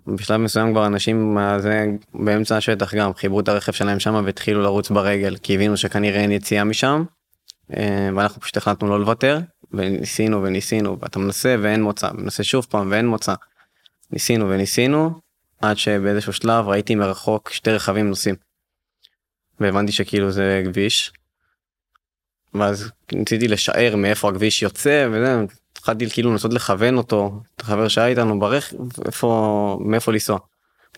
בשלב 0.08 0.38
מסוים 0.38 0.72
כבר 0.72 0.86
אנשים 0.86 1.38
זה 1.60 1.86
באמצע 2.14 2.58
השטח 2.58 2.94
גם 2.94 3.14
חיברו 3.14 3.40
את 3.40 3.48
הרכב 3.48 3.72
שלהם 3.72 4.00
שם 4.00 4.22
והתחילו 4.26 4.62
לרוץ 4.62 4.90
ברגל 4.90 5.38
כי 5.44 5.56
הבינו 5.56 5.78
שכנראה 5.78 6.20
אין 6.20 6.32
יציאה 6.32 6.64
משם. 6.64 7.04
אה, 7.78 8.10
ואנחנו 8.16 8.42
פשוט 8.42 8.58
החלטנו 8.58 8.90
לא 8.90 9.00
לוותר 9.00 9.40
וניסינו 9.72 10.44
וניסינו 10.44 11.00
ואתה 11.00 11.20
מנסה 11.20 11.56
ואין 11.62 11.84
מוצא 11.84 12.10
מנסה 12.14 12.44
שוב 12.44 12.68
פעם 12.70 12.92
ואין 12.92 13.08
מוצא. 13.08 13.34
ניסינו 14.12 14.50
וניסינו 14.50 15.20
עד 15.62 15.78
שבאיזשהו 15.78 16.34
שלב 16.34 16.68
ראיתי 16.68 16.96
מרחוק 16.96 17.50
שתי 17.50 17.72
רכבים 17.72 18.10
נוסעים. 18.10 18.36
והבנתי 19.62 19.92
שכאילו 19.92 20.32
זה 20.32 20.64
כביש. 20.66 21.12
ואז 22.54 22.92
ניסיתי 23.14 23.48
לשער 23.48 23.96
מאיפה 23.96 24.30
הכביש 24.30 24.62
יוצא 24.62 25.08
וזה 25.12 25.46
התחלתי 25.72 26.10
כאילו 26.10 26.32
לנסות 26.32 26.54
לכוון 26.54 26.98
אותו 26.98 27.42
את 27.56 27.62
החבר 27.62 27.88
שהיה 27.88 28.08
איתנו 28.08 28.40
ברכב 28.40 28.76
איפה 29.06 29.80
מאיפה 29.82 30.12
לנסוע. 30.12 30.40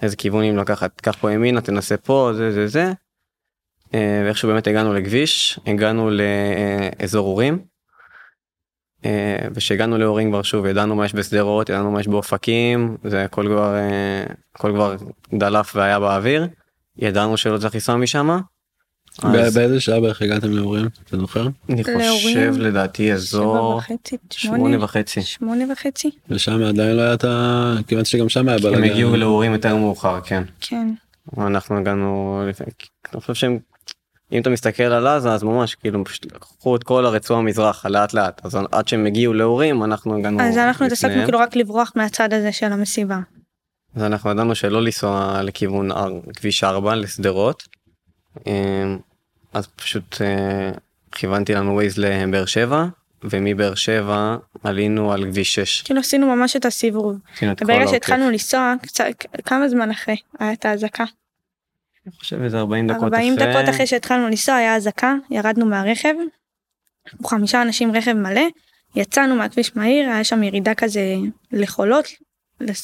איזה 0.01 0.15
כיוונים 0.15 0.57
לקחת 0.57 1.01
קח 1.01 1.15
פה 1.21 1.31
ימינה 1.31 1.61
תנסה 1.61 1.97
פה 1.97 2.31
זה 2.35 2.51
זה 2.51 2.67
זה. 2.67 2.91
אה, 3.93 4.21
ואיכשהו 4.25 4.49
באמת 4.49 4.67
הגענו 4.67 4.93
לכביש 4.93 5.59
הגענו 5.65 6.09
לאזור 6.11 7.27
אורים. 7.27 7.59
אה, 9.05 9.47
וכשהגענו 9.53 9.97
לאורים 9.97 10.29
כבר 10.29 10.41
שוב 10.43 10.65
ידענו 10.65 10.95
מה 10.95 11.05
יש 11.05 11.15
בשדרות 11.15 11.69
ידענו 11.69 11.91
מה 11.91 11.99
יש 11.99 12.07
באופקים 12.07 12.97
זה 13.03 13.23
הכל 13.23 13.45
כבר 13.47 13.75
אה, 13.75 14.25
הכל 14.55 14.71
כבר 14.75 14.95
דלף 15.33 15.75
והיה 15.75 15.99
באוויר. 15.99 16.47
ידענו 16.97 17.37
שלא 17.37 17.57
צריך 17.57 17.73
לנסוע 17.75 17.95
משם. 17.95 18.39
אז 19.21 19.57
באיזה 19.57 19.79
שעה 19.79 19.99
בערך 19.99 20.21
הגעתם 20.21 20.51
להורים? 20.51 20.85
אתה 21.07 21.17
זוכר? 21.17 21.47
אני 21.69 21.83
חושב 21.83 22.53
לדעתי 22.57 23.13
אזור 23.13 23.81
שמונה 24.31 24.83
וחצי. 24.83 25.21
שמונה 25.21 25.73
וחצי, 25.73 26.11
ושם 26.29 26.63
עדיין 26.63 26.95
לא 26.95 27.01
היה 27.01 27.13
את 27.13 27.23
ה... 27.23 27.75
כמעט 27.87 28.05
שגם 28.05 28.29
שם 28.29 28.47
היה 28.47 28.57
הם 28.57 28.63
בלאגן. 28.63 28.83
הגיעו 28.83 29.15
להורים 29.15 29.53
יותר 29.53 29.75
מאוחר 29.75 30.21
כן. 30.21 30.43
כן. 30.59 30.87
אנחנו 31.37 31.77
הגענו 31.77 32.43
לפני, 32.49 32.67
אני 33.13 33.21
חושב 33.21 33.33
שהם, 33.33 33.59
אם 34.31 34.41
אתה 34.41 34.49
מסתכל 34.49 34.83
על 34.83 35.07
עזה 35.07 35.31
אז 35.31 35.43
ממש 35.43 35.75
כאילו 35.75 36.03
פשוט 36.05 36.25
לקחו 36.35 36.75
את 36.75 36.83
כל 36.83 37.05
הרצועה 37.05 37.41
מזרחה 37.41 37.89
לאט 37.89 38.13
לאט 38.13 38.41
אז 38.45 38.57
עד 38.71 38.87
שהם 38.87 39.05
הגיעו 39.05 39.33
להורים 39.33 39.83
אנחנו 39.83 40.17
הגענו 40.17 40.41
אז 40.41 40.57
אנחנו 40.57 40.85
התעסקנו. 40.85 41.23
כאילו 41.25 41.39
רק 41.39 41.55
לברוח 41.55 41.91
מהצד 41.95 42.33
הזה 42.33 42.51
של 42.51 42.71
המסיבה. 42.73 43.19
אז 43.95 44.03
אנחנו 44.03 44.31
ידענו 44.31 44.55
שלא 44.55 44.81
לנסוע 44.81 45.39
לכיוון 45.43 45.91
הר- 45.91 46.19
כביש 46.35 46.63
4 46.63 46.95
לשדרות. 46.95 47.63
אמ, 48.47 48.97
אז 49.53 49.67
פשוט 49.67 50.21
אה, 50.21 50.71
כיוונתי 51.11 51.53
לנו 51.53 51.73
ווייז 51.73 51.97
לבאר 51.97 52.45
שבע 52.45 52.85
ומבאר 53.23 53.75
שבע 53.75 54.37
עלינו 54.63 55.13
על 55.13 55.25
כביש 55.25 55.55
6. 55.55 55.81
כאילו 55.81 55.99
עשינו 55.99 56.35
ממש 56.35 56.55
את 56.55 56.65
הסיבוב. 56.65 57.17
העוקף. 57.41 57.91
שהתחלנו 57.91 58.29
לנסוע, 58.29 58.73
כמה 59.45 59.69
זמן 59.69 59.91
אחרי 59.91 60.15
היה 60.39 60.53
את 60.53 60.65
האזעקה? 60.65 61.03
אני 62.05 62.13
חושב 62.19 62.41
איזה 62.41 62.57
40 62.57 62.87
דקות 62.87 63.03
40 63.03 63.35
דקות 63.35 63.69
אחרי 63.69 63.87
שהתחלנו 63.87 64.27
לנסוע 64.27 64.55
היה 64.55 64.75
אזעקה, 64.75 65.15
ירדנו 65.29 65.65
מהרכב, 65.65 66.13
חמישה 67.25 67.61
אנשים 67.61 67.95
רכב 67.95 68.13
מלא, 68.13 68.41
יצאנו 68.95 69.35
מהכביש 69.35 69.75
מהיר, 69.75 70.09
היה 70.09 70.23
שם 70.23 70.43
ירידה 70.43 70.73
כזה 70.73 71.15
לחולות, 71.51 72.07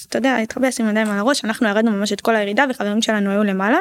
אתה 0.08 0.18
יודע, 0.18 0.38
התחבא 0.38 0.68
עם 0.80 0.90
ידיים 0.90 1.08
על 1.08 1.18
הראש, 1.18 1.46
אנחנו 1.46 1.68
ירדנו 1.68 1.92
ממש 1.92 2.14
את 2.14 2.22
כל 2.22 2.36
הירידה 2.36 2.66
וחברים 2.70 3.02
שלנו 3.02 3.32
היו 3.32 3.44
למעלה. 3.44 3.78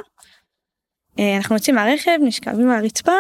אה, 1.19 1.37
אנחנו 1.37 1.57
יוצאים 1.57 1.77
מהרכב, 1.77 2.19
נשכבים 2.23 2.71
על 2.71 2.79
הרצפה, 2.79 3.13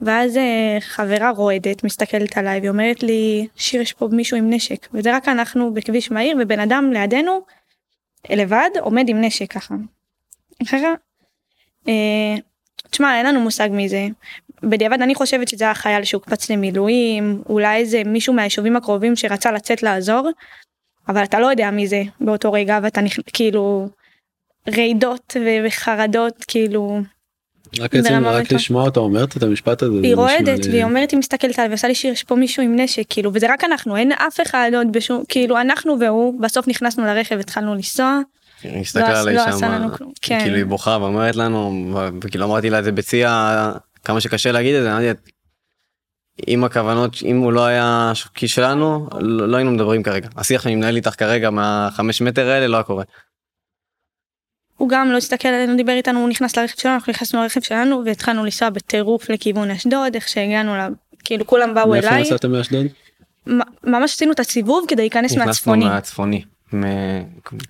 ואז 0.00 0.36
אה, 0.36 0.76
חברה 0.80 1.30
רועדת 1.30 1.84
מסתכלת 1.84 2.38
עליי 2.38 2.60
ואומרת 2.62 3.02
לי, 3.02 3.46
שיר 3.56 3.80
יש 3.80 3.92
פה 3.92 4.08
מישהו 4.12 4.36
עם 4.36 4.50
נשק, 4.50 4.88
וזה 4.94 5.16
רק 5.16 5.28
אנחנו 5.28 5.74
בכביש 5.74 6.10
מהיר 6.10 6.36
ובן 6.40 6.60
אדם 6.60 6.90
לידינו, 6.92 7.40
לבד, 8.30 8.70
עומד 8.80 9.08
עם 9.08 9.20
נשק 9.20 9.52
ככה. 9.52 9.74
ככה, 10.66 10.94
אה, 11.88 12.34
תשמע 12.90 13.18
אין 13.18 13.26
לנו 13.26 13.40
מושג 13.40 13.68
מי 13.72 13.88
זה. 13.88 14.06
בדיעבד 14.62 15.02
אני 15.02 15.14
חושבת 15.14 15.48
שזה 15.48 15.64
היה 15.64 15.74
חייל 15.74 16.04
שהוקפץ 16.04 16.50
למילואים 16.50 17.42
אולי 17.48 17.76
איזה 17.76 18.02
מישהו 18.04 18.34
מהיישובים 18.34 18.76
הקרובים 18.76 19.16
שרצה 19.16 19.52
לצאת 19.52 19.82
לעזור. 19.82 20.30
אבל 21.08 21.24
אתה 21.24 21.40
לא 21.40 21.46
יודע 21.46 21.70
מי 21.70 21.86
זה 21.86 22.02
באותו 22.20 22.52
רגע 22.52 22.78
ואתה 22.82 23.00
נכ... 23.00 23.18
כאילו 23.32 23.88
רעידות 24.76 25.36
וחרדות 25.66 26.44
כאילו 26.48 27.00
רק 27.80 27.94
עצם 27.94 28.26
רק. 28.26 28.52
לשמוע 28.52 28.84
אותה 28.84 29.00
אומרת 29.00 29.36
את 29.36 29.42
המשפט 29.42 29.82
הזה. 29.82 30.00
זה 30.00 30.06
היא 30.06 30.14
רועדת 30.14 30.66
והיא 30.66 30.84
אומרת 30.84 31.10
היא 31.10 31.18
מסתכלת 31.18 31.58
עליי 31.58 31.68
ועושה 31.68 31.88
לי 31.88 31.94
שיר 31.94 32.12
יש 32.12 32.24
פה 32.24 32.34
מישהו 32.34 32.62
עם 32.62 32.76
נשק 32.80 33.02
כאילו 33.08 33.30
וזה 33.34 33.46
רק 33.52 33.64
אנחנו 33.64 33.96
אין 33.96 34.12
אף 34.12 34.40
אחד 34.40 34.70
עוד 34.76 34.86
בשום 34.92 35.22
כאילו 35.28 35.60
אנחנו 35.60 36.00
והוא 36.00 36.40
בסוף 36.40 36.68
נכנסנו 36.68 37.04
לרכב 37.04 37.38
התחלנו 37.38 37.74
לנסוע 37.74 38.20
היא 38.62 38.80
הסתכלה 38.80 39.12
לא 39.12 39.18
עליי 39.18 39.34
לא 39.34 39.58
שם, 39.58 39.88
כלום, 39.96 40.12
כן. 40.20 40.40
כאילו 40.42 40.56
היא 40.56 40.64
בוכה 40.64 40.98
ואומרת 41.00 41.36
לנו, 41.36 41.90
וכאילו 42.22 42.44
אמרתי 42.44 42.70
לה 42.70 42.78
את 42.78 42.84
זה 42.84 42.92
בשיא 42.92 43.28
ה- 43.28 43.72
כמה 44.04 44.20
שקשה 44.20 44.52
להגיד 44.52 44.74
את 44.74 44.82
זה, 44.82 44.92
אמרתי 44.92 45.06
לה, 45.06 45.12
אם 46.48 46.64
הכוונות, 46.64 47.16
אם 47.24 47.38
הוא 47.38 47.52
לא 47.52 47.66
היה 47.66 48.10
שוקי 48.14 48.48
שלנו, 48.48 49.08
לא 49.20 49.48
לא 49.48 49.56
היינו 49.56 49.70
מדברים 49.70 50.02
כרגע. 50.02 50.28
השיח 50.36 50.62
שאני 50.62 50.74
מנהל 50.74 50.96
איתך 50.96 51.14
כרגע 51.18 51.50
מהחמש 51.50 52.22
מטר 52.22 52.48
האלה 52.48 52.66
לא 52.66 52.76
היה 52.76 52.82
קורה. 52.84 53.04
הוא 54.78 54.88
גם 54.88 55.10
לא 55.10 55.16
הסתכל 55.16 55.48
עלינו 55.48 55.76
דיבר 55.76 55.92
איתנו 55.92 56.20
הוא 56.20 56.28
נכנס 56.28 56.56
לרכב 56.56 56.78
שלנו 56.78 56.94
אנחנו 56.94 57.10
נכנסנו 57.12 57.42
לרכב 57.42 57.60
שלנו 57.60 58.02
והתחלנו 58.04 58.44
לנסוע 58.44 58.70
בטירוף 58.70 59.30
לכיוון 59.30 59.70
אשדוד 59.70 60.14
איך 60.14 60.28
שהגענו 60.28 60.76
ל... 60.76 60.80
כאילו 61.24 61.46
כולם 61.46 61.74
באו 61.74 61.90
מאיפה 61.90 62.08
אליי 62.08 62.22
נסעתם 62.22 62.52
מאשדוד? 62.52 62.86
ממש 63.84 64.14
עשינו 64.14 64.32
את 64.32 64.40
הסיבוב 64.40 64.84
כדי 64.88 65.02
להיכנס 65.02 65.32
נכנסנו 65.32 65.46
מהצפוני 65.46 65.84
מהצפוני. 65.84 66.44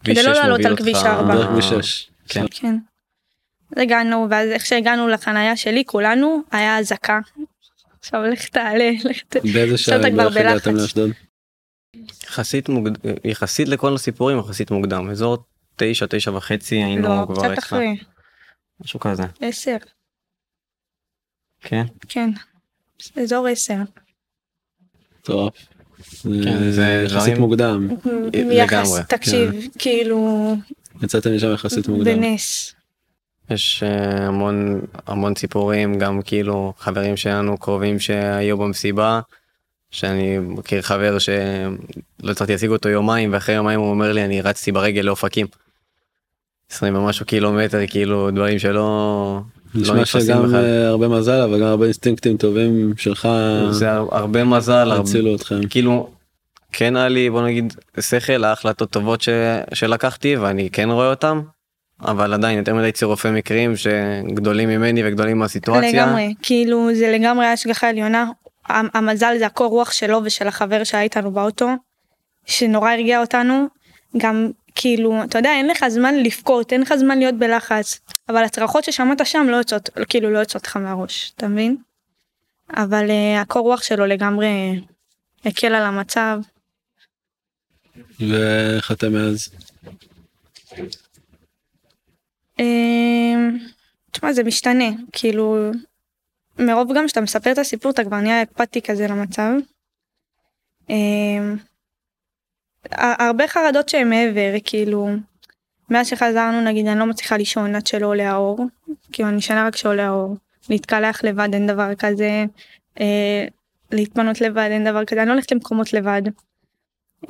כדי 0.05 0.23
לא 0.23 0.33
לעלות 0.33 0.65
על 0.65 0.77
כביש 0.77 0.97
4. 0.97 1.35
דרך 1.35 1.49
כביש 1.49 1.65
6. 1.69 2.11
כן. 2.29 2.45
כן. 2.51 2.77
אז 3.77 3.83
הגענו 3.83 4.27
ואז 4.31 4.49
איך 4.51 4.67
שהגענו 4.67 5.09
לחנייה 5.09 5.57
שלי 5.57 5.85
כולנו 5.87 6.41
היה 6.51 6.79
אזעקה. 6.79 7.19
עכשיו 8.01 8.23
לך 8.23 8.49
תעלה. 8.49 8.91
לך 9.05 9.23
ת- 9.29 9.37
באיזה 9.55 9.79
שעה 9.79 10.01
אתה 10.01 10.11
כבר 10.11 10.29
בערך 10.29 10.37
הגעתם 10.51 10.71
בלחץ. 10.73 10.83
לאשדוד? 10.83 11.11
יחסית 12.25 12.69
מוקד... 12.69 12.91
יחסית 13.25 13.69
לכל 13.69 13.95
הסיפורים 13.95 14.39
יחסית 14.39 14.71
מוקדם 14.71 15.11
אזור 15.11 15.39
תשע 15.79 16.07
תשע 16.11 16.31
וחצי 16.31 16.75
היינו 16.75 17.09
לא, 17.09 17.27
כבר 17.27 17.53
קצת. 17.55 17.59
אחרי. 17.59 17.97
משהו 18.81 19.01
כזה 19.01 19.23
עשר. 19.41 19.77
כן 21.61 21.85
כן. 22.09 22.31
אזור 23.23 23.47
עשר. 23.47 23.79
מטורף. 25.21 25.55
כן, 26.23 26.71
זה 26.71 27.05
יחסית 27.07 27.39
מוקדם. 27.39 27.89
יחס, 28.51 28.73
לגמרי, 28.73 29.01
תקשיב, 29.09 29.51
כאילו, 29.79 30.55
יצאתם 31.03 31.37
משם 31.37 31.53
יחסית 31.55 31.89
מוקדם. 31.89 32.05
בנס. 32.05 32.75
יש 33.51 33.83
אה, 33.83 34.27
המון 34.27 34.81
המון 35.07 35.35
סיפורים 35.35 35.99
גם 35.99 36.23
כאילו 36.23 36.73
חברים 36.79 37.17
שלנו 37.17 37.59
קרובים 37.59 37.99
שהיו 37.99 38.59
במסיבה. 38.59 39.21
שאני 39.91 40.39
מכיר 40.39 40.83
חבר 40.83 41.19
שלא 41.19 42.31
הצלחתי 42.31 42.53
להשיג 42.53 42.71
אותו 42.71 42.89
יומיים 42.89 43.33
ואחרי 43.33 43.55
יומיים 43.55 43.81
הוא 43.81 43.91
אומר 43.91 44.13
לי 44.13 44.25
אני 44.25 44.41
רצתי 44.41 44.73
ברגל 44.73 45.03
לאופקים. 45.03 45.47
20 46.73 46.95
ומשהו 46.97 47.27
קילומטר 47.27 47.87
כאילו 47.87 48.31
דברים 48.31 48.59
שלא 48.59 48.81
לא 49.75 49.81
נשמע 49.83 49.95
נתפסים 49.95 50.21
שגם 50.21 50.43
בכלל. 50.43 50.65
אה, 50.65 50.89
הרבה 50.89 51.09
מזל 51.09 51.41
אבל 51.41 51.61
גם 51.61 51.67
הרבה 51.67 51.85
אינסטינקטים 51.85 52.37
טובים 52.37 52.93
שלך 52.97 53.29
זה 53.71 53.91
הר- 53.93 54.09
הרבה 54.11 54.45
מזל 54.45 54.93
הצילו 54.93 55.35
אתכם. 55.35 55.61
כאילו 55.71 56.11
כן 56.73 56.97
היה 56.97 57.09
לי 57.09 57.31
בוא 57.31 57.43
נגיד 57.43 57.73
שכל 58.01 58.45
ההחלטות 58.45 58.91
טובות 58.91 59.21
ש... 59.21 59.29
שלקחתי 59.75 60.37
ואני 60.37 60.71
כן 60.71 60.91
רואה 60.91 61.11
אותם. 61.11 61.41
אבל 62.03 62.35
עדיין 62.35 62.59
יותר 62.59 62.75
מדי 62.75 62.93
צירופי 62.93 63.31
מקרים 63.31 63.73
שגדולים 63.77 64.69
ממני 64.69 65.03
וגדולים 65.05 65.39
מהסיטואציה. 65.39 66.07
לגמרי, 66.07 66.35
כאילו 66.43 66.89
זה 66.95 67.13
לגמרי 67.13 67.47
השגחה 67.47 67.89
עליונה. 67.89 68.31
המ- 68.69 68.89
המזל 68.95 69.35
זה 69.39 69.47
הקור 69.47 69.67
רוח 69.71 69.93
שלו 69.93 70.21
ושל 70.25 70.49
החבר 70.49 70.85
שהיה 70.85 71.03
איתנו 71.03 71.31
באוטו, 71.31 71.69
שנורא 72.47 72.91
הרגיע 72.91 73.21
אותנו. 73.21 73.67
גם 74.17 74.51
כאילו, 74.81 75.25
אתה 75.25 75.39
יודע, 75.39 75.51
אין 75.51 75.67
לך 75.67 75.89
זמן 75.89 76.15
לבכות, 76.15 76.73
אין 76.73 76.81
לך 76.81 76.95
זמן 76.95 77.19
להיות 77.19 77.35
בלחץ, 77.35 78.01
אבל 78.29 78.45
הצרחות 78.45 78.85
ששמעת 78.85 79.27
שם 79.27 79.47
לא 79.51 79.57
יוצאות, 79.57 79.91
כאילו 80.09 80.31
לא 80.31 80.39
יוצאות 80.39 80.67
לך 80.67 80.77
מהראש, 80.77 81.33
אתה 81.37 81.49
מבין? 81.49 81.77
אבל 82.77 83.09
uh, 83.09 83.41
הקור 83.41 83.63
רוח 83.63 83.83
שלו 83.83 84.07
לגמרי 84.07 84.81
הקל 85.45 85.75
על 85.75 85.83
המצב. 85.83 86.41
ואיך 88.21 88.93
אתם 88.93 89.13
מאז? 89.13 89.49
אמ, 92.59 93.59
תשמע 94.11 94.33
זה 94.33 94.45
משתנה 94.45 94.89
כאילו 95.13 95.71
מרוב 96.59 96.93
גם 96.97 97.09
שאתה 97.09 97.21
מספר 97.21 97.53
את 97.53 97.59
הסיפור 97.59 97.91
אתה 97.91 98.05
כבר 98.05 98.17
נהיה 98.17 98.43
אפאתי 98.43 98.83
כזה 98.83 99.07
למצב. 99.07 99.51
אמ, 100.91 101.57
הרבה 102.93 103.49
חרדות 103.49 103.89
שהן 103.89 104.11
מעבר 104.11 104.53
כאילו 104.65 105.09
מאז 105.91 106.07
שחזרנו 106.07 106.61
נגיד 106.61 106.87
אני 106.87 106.99
לא 106.99 107.07
מצליחה 107.07 107.37
לישון 107.37 107.75
עד 107.75 107.87
שלא 107.87 108.07
עולה 108.07 108.31
האור 108.31 108.67
כאילו 109.13 109.29
אני 109.29 109.37
ישנה 109.39 109.67
רק 109.67 109.75
כשעולה 109.75 110.07
האור 110.07 110.37
להתקלח 110.71 111.25
לבד 111.25 111.49
אין 111.53 111.67
דבר 111.67 111.95
כזה 111.95 112.45
אה, 113.01 113.45
להתפנות 113.93 114.41
לבד 114.41 114.69
אין 114.71 114.85
דבר 114.85 115.05
כזה 115.05 115.21
אני 115.21 115.29
לא 115.29 115.33
הולכת 115.33 115.53
למקומות 115.53 115.93
לבד. 115.93 116.23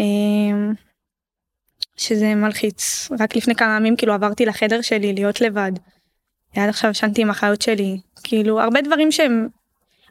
אמ, 0.00 0.72
שזה 1.96 2.34
מלחיץ 2.34 3.08
רק 3.20 3.36
לפני 3.36 3.54
כמה 3.54 3.76
ימים 3.76 3.96
כאילו 3.96 4.12
עברתי 4.12 4.46
לחדר 4.46 4.80
שלי 4.80 5.12
להיות 5.12 5.40
לבד. 5.40 5.72
עד 6.56 6.68
עכשיו 6.68 6.90
ישנתי 6.90 7.22
עם 7.22 7.30
החיות 7.30 7.62
שלי 7.62 8.00
כאילו 8.24 8.60
הרבה 8.60 8.80
דברים 8.80 9.12
שהם 9.12 9.48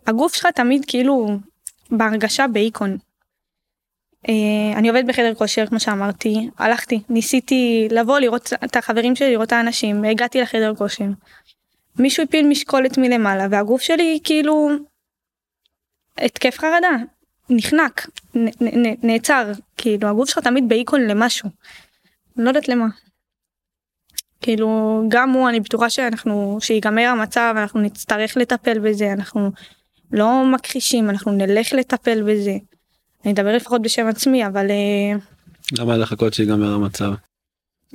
הגוף 0.08 0.36
שלך 0.36 0.46
תמיד 0.46 0.86
כאילו 0.88 1.38
בהרגשה 1.92 2.48
באיקון. 2.48 2.98
אה, 4.30 4.78
אני 4.78 4.90
עובדת 4.90 5.06
בחדר 5.06 5.34
כושר 5.34 5.66
כמו 5.66 5.80
שאמרתי 5.80 6.50
הלכתי 6.58 7.02
ניסיתי 7.10 7.88
לבוא 7.92 8.20
לראות 8.20 8.54
את 8.66 8.76
החברים 8.76 9.16
שלי 9.16 9.32
לראות 9.32 9.48
את 9.48 9.54
האנשים 9.54 10.04
הגעתי 10.04 10.42
לחדר 10.42 10.76
כושר. 10.76 11.06
מישהו 12.00 12.24
הפיל 12.24 12.48
משקולת 12.48 12.98
מלמעלה 12.98 13.48
והגוף 13.52 13.82
שלי 13.82 14.20
כאילו 14.24 14.70
התקף 16.18 16.58
חרדה 16.60 16.96
נחנק 17.50 18.10
נ, 18.36 18.46
נ, 18.62 18.96
נעצר 19.04 19.52
כאילו 19.78 20.08
הגוף 20.08 20.30
שלך 20.30 20.40
תמיד 20.40 20.70
באיקון 20.70 21.02
למשהו. 21.02 21.50
לא 22.38 22.48
יודעת 22.50 22.68
למה. 22.68 22.88
כאילו 24.42 25.02
גם 25.08 25.32
הוא 25.32 25.50
אני 25.50 25.60
בטוחה 25.60 25.90
שאנחנו 25.90 26.58
שיגמר 26.62 27.08
המצב 27.08 27.54
אנחנו 27.58 27.80
נצטרך 27.80 28.38
לטפל 28.38 28.80
בזה 28.80 29.13
אנחנו 29.13 29.52
לא 30.12 30.46
מכחישים 30.46 31.10
אנחנו 31.10 31.32
נלך 31.32 31.74
לטפל 31.74 32.24
בזה. 32.24 32.58
אני 33.28 33.34
אדבר 33.34 33.56
לפחות 33.56 33.82
בשם 33.82 34.08
עצמי 34.08 34.46
אבל 34.48 34.72
אה, 34.72 35.18
למה 35.80 35.98
לחכות 35.98 36.34
שיגמר 36.34 36.74
המצב? 36.74 37.12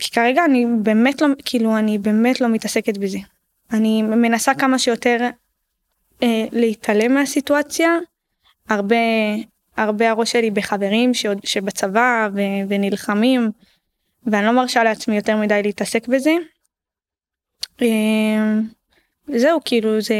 כי 0.00 0.10
כרגע 0.10 0.44
אני 0.44 0.66
באמת 0.82 1.22
לא 1.22 1.26
כאילו 1.44 1.78
אני 1.78 1.98
באמת 1.98 2.40
לא 2.40 2.48
מתעסקת 2.48 2.98
בזה. 2.98 3.18
אני 3.70 4.02
מנסה 4.02 4.54
כמה 4.54 4.78
שיותר 4.78 5.28
אה, 6.22 6.44
להתעלם 6.52 7.14
מהסיטואציה. 7.14 7.90
הרבה 8.68 8.96
הרבה 9.76 10.10
הראש 10.10 10.32
שלי 10.32 10.50
בחברים 10.50 11.14
שעוד 11.14 11.38
שבצבא 11.44 12.28
ו, 12.34 12.40
ונלחמים 12.68 13.50
ואני 14.26 14.46
לא 14.46 14.52
מרשה 14.52 14.84
לעצמי 14.84 15.16
יותר 15.16 15.36
מדי 15.36 15.60
להתעסק 15.62 16.08
בזה. 16.08 16.34
אה, 17.82 18.58
זהו 19.36 19.60
כאילו 19.64 20.00
זה 20.00 20.14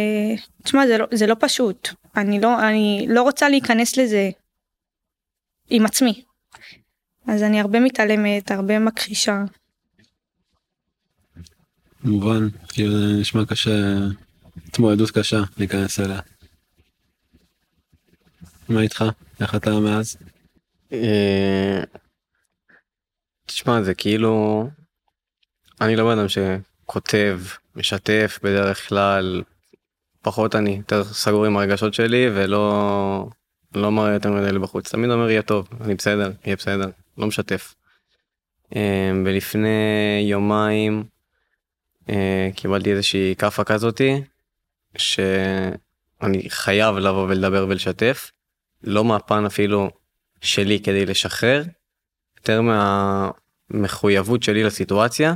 תשמע 0.62 0.86
זה 0.86 0.98
לא 0.98 1.06
זה 1.12 1.26
לא 1.26 1.36
פשוט 1.40 1.88
אני 2.16 2.40
לא 2.40 2.68
אני 2.68 3.06
לא 3.08 3.22
רוצה 3.22 3.48
להיכנס 3.48 3.96
לזה 3.96 4.30
עם 5.70 5.86
עצמי. 5.86 6.24
אז 7.26 7.42
אני 7.42 7.60
הרבה 7.60 7.80
מתעלמת 7.80 8.50
הרבה 8.50 8.78
מכחישה. 8.78 9.44
מובן, 12.04 12.48
כאילו 12.68 12.92
זה 12.92 13.20
נשמע 13.20 13.44
קשה, 13.46 13.70
התמודדות 14.66 15.10
קשה 15.10 15.40
להיכנס 15.58 16.00
אליה. 16.00 16.20
מה 18.68 18.80
איתך? 18.80 19.04
איך 19.40 19.54
אתה 19.54 19.80
מאז? 19.80 20.16
אה, 20.92 21.82
תשמע 23.46 23.82
זה 23.82 23.94
כאילו 23.94 24.66
אני 25.80 25.96
לא 25.96 26.04
בן 26.04 26.18
אדם 26.18 26.28
שכותב 26.28 27.40
משתף 27.76 28.38
בדרך 28.42 28.88
כלל 28.88 29.42
פחות 30.22 30.54
אני 30.54 30.70
יותר 30.70 31.04
סגור 31.04 31.46
עם 31.46 31.56
הרגשות 31.56 31.94
שלי 31.94 32.28
ולא 32.34 33.26
לא 33.74 33.92
מראה 33.92 34.12
יותר 34.12 34.30
מדי 34.30 34.58
בחוץ 34.58 34.92
תמיד 34.92 35.10
אומר 35.10 35.30
יהיה 35.30 35.42
טוב 35.42 35.68
אני 35.80 35.94
בסדר 35.94 36.32
יהיה 36.44 36.56
בסדר 36.56 36.90
לא 37.18 37.26
משתף. 37.26 37.74
אה, 38.76 39.10
ולפני 39.24 39.68
יומיים 40.30 41.04
אה, 42.08 42.48
קיבלתי 42.56 42.92
איזושהי 42.92 43.34
כאפה 43.38 43.64
כזאתי 43.64 44.22
שאני 44.96 46.48
חייב 46.48 46.96
לבוא 46.96 47.22
ולדבר 47.28 47.66
ולשתף 47.68 48.30
לא 48.82 49.04
מהפן 49.04 49.44
אפילו 49.44 49.90
שלי 50.40 50.80
כדי 50.80 51.06
לשחרר, 51.06 51.62
יותר 52.36 52.60
מהמחויבות 52.62 54.42
שלי 54.42 54.62
לסיטואציה, 54.62 55.34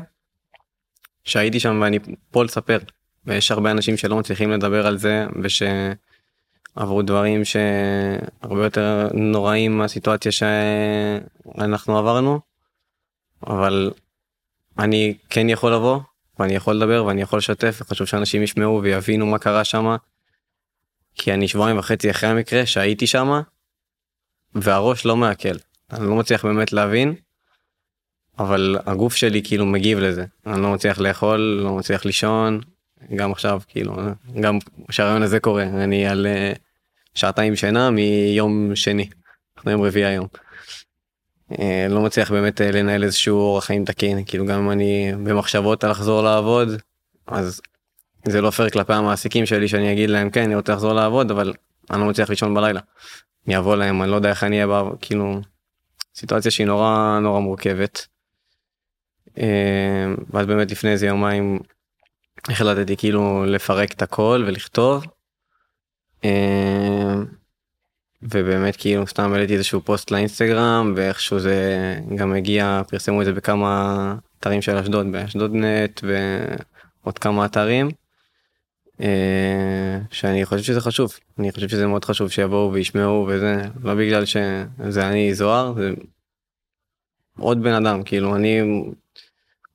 שהייתי 1.25 1.61
שם 1.61 1.81
ואני 1.83 1.99
פה 2.31 2.45
לספר, 2.45 2.79
ויש 3.25 3.51
הרבה 3.51 3.71
אנשים 3.71 3.97
שלא 3.97 4.17
מצליחים 4.17 4.51
לדבר 4.51 4.87
על 4.87 4.99
זה, 4.99 5.27
ושעברו 6.77 7.03
דברים 7.03 7.45
שהרבה 7.45 8.65
יותר 8.65 9.09
נוראים 9.15 9.79
מהסיטואציה 9.79 10.33
שאנחנו 10.33 11.99
עברנו, 11.99 12.41
אבל 13.47 13.91
אני 14.79 15.17
כן 15.31 15.49
יכול 15.49 15.73
לבוא, 15.73 16.01
ואני 16.39 16.55
יכול 16.55 16.75
לדבר 16.75 17.05
ואני 17.05 17.23
יכול 17.23 17.39
לשתף, 17.39 17.79
וחשוב 17.81 18.07
שאנשים 18.07 18.43
ישמעו 18.43 18.83
ויבינו 18.83 19.27
מה 19.27 19.39
קרה 19.39 19.65
שם, 19.65 19.97
כי 21.15 21.33
אני 21.33 21.49
שבועיים 21.49 21.79
וחצי 21.79 22.11
אחרי 22.11 22.29
המקרה 22.29 22.67
שהייתי 22.67 23.07
שם, 23.07 23.41
והראש 24.55 25.07
לא 25.07 25.17
מעכל. 25.17 25.57
אני 25.93 26.07
לא 26.07 26.15
מצליח 26.15 26.45
באמת 26.45 26.73
להבין, 26.73 27.15
אבל 28.39 28.79
הגוף 28.87 29.15
שלי 29.15 29.43
כאילו 29.45 29.67
מגיב 29.67 29.99
לזה. 29.99 30.25
אני 30.47 30.63
לא 30.63 30.73
מצליח 30.73 30.99
לאכול, 30.99 31.61
לא 31.65 31.77
מצליח 31.77 32.05
לישון, 32.05 32.61
גם 33.15 33.33
עכשיו 33.33 33.61
כאילו, 33.69 33.97
גם 34.41 34.59
שהרעיון 34.91 35.23
הזה 35.23 35.41
קורה, 35.41 35.63
אני 35.63 36.07
על 36.07 36.27
אה, 36.27 36.53
שעתיים 37.17 37.57
שינה 37.57 37.91
מיום 37.91 38.77
שני, 38.77 39.09
אנחנו 39.57 39.71
יום 39.71 39.83
רביעי 39.83 40.05
היום. 40.05 40.27
אה, 41.59 41.87
לא 41.91 42.01
מצליח 42.01 42.31
באמת 42.31 42.61
אה, 42.61 42.71
לנהל 42.71 43.05
איזשהו 43.05 43.37
אורח 43.39 43.65
חיים 43.65 43.85
תקין, 43.85 44.25
כאילו 44.27 44.47
גם 44.47 44.59
אם 44.59 44.71
אני 44.71 45.13
במחשבות 45.25 45.85
על 45.85 45.91
לחזור 45.91 46.23
לעבוד, 46.23 46.69
אז 47.27 47.61
זה 48.29 48.41
לא 48.41 48.51
פייר 48.51 48.71
כלפי 48.71 48.93
המעסיקים 48.93 49.47
שלי 49.47 49.69
שאני 49.69 49.93
אגיד 49.93 50.11
להם 50.11 50.31
כן 50.31 50.43
אני 50.43 50.55
רוצה 50.55 50.73
לחזור 50.73 50.93
לעבוד 50.93 51.31
אבל 51.31 51.53
אני 51.91 52.01
לא 52.01 52.07
מצליח 52.07 52.31
לישון 52.31 52.55
בלילה. 52.55 52.81
אני 53.47 53.59
אבוא 53.59 53.77
להם 53.77 54.03
אני 54.03 54.11
לא 54.11 54.17
יודע 54.17 54.31
איך 54.31 54.45
אני 54.45 54.57
אהיה 54.57 54.67
בעב- 54.67 54.97
כאילו 55.01 55.41
סיטואציה 56.15 56.51
שהיא 56.51 56.67
נורא 56.67 57.19
נורא 57.23 57.41
מורכבת. 57.41 58.07
אה, 59.39 60.07
ואז 60.31 60.47
באמת 60.47 60.71
לפני 60.71 60.91
איזה 60.91 61.07
יומיים 61.07 61.59
החלטתי 62.49 62.97
כאילו 62.97 63.45
לפרק 63.47 63.93
את 63.93 64.03
הכל 64.03 64.45
ולכתוב. 64.47 65.05
אה, 66.27 67.15
ובאמת 68.23 68.77
כאילו 68.77 69.07
סתם 69.07 69.33
העליתי 69.33 69.55
איזשהו 69.55 69.81
פוסט 69.81 70.11
לאינסטגרם 70.11 70.93
ואיכשהו 70.97 71.39
זה 71.39 71.99
גם 72.15 72.33
הגיע 72.33 72.83
פרסמו 72.89 73.21
את 73.21 73.27
זה 73.27 73.33
בכמה 73.33 74.17
אתרים 74.41 74.63
של 74.63 74.77
אשדוד 74.77 75.13
באשדוד 75.13 75.55
נט 75.55 76.01
ועוד 77.03 77.19
כמה 77.19 77.45
אתרים. 77.45 77.91
אה, 79.01 79.99
שאני 80.11 80.45
חושב 80.45 80.63
שזה 80.63 80.81
חשוב 80.81 81.13
אני 81.39 81.53
חושב 81.53 81.69
שזה 81.69 81.87
מאוד 81.87 82.05
חשוב 82.05 82.31
שיבואו 82.31 82.73
וישמעו 82.73 83.27
וזה 83.29 83.63
לא 83.83 83.95
בגלל 83.95 84.25
שזה 84.25 85.09
אני 85.09 85.35
זוהר 85.35 85.75
זה 85.75 85.91
עוד 87.39 87.63
בן 87.63 87.73
אדם 87.73 88.03
כאילו 88.03 88.37
אני 88.37 88.61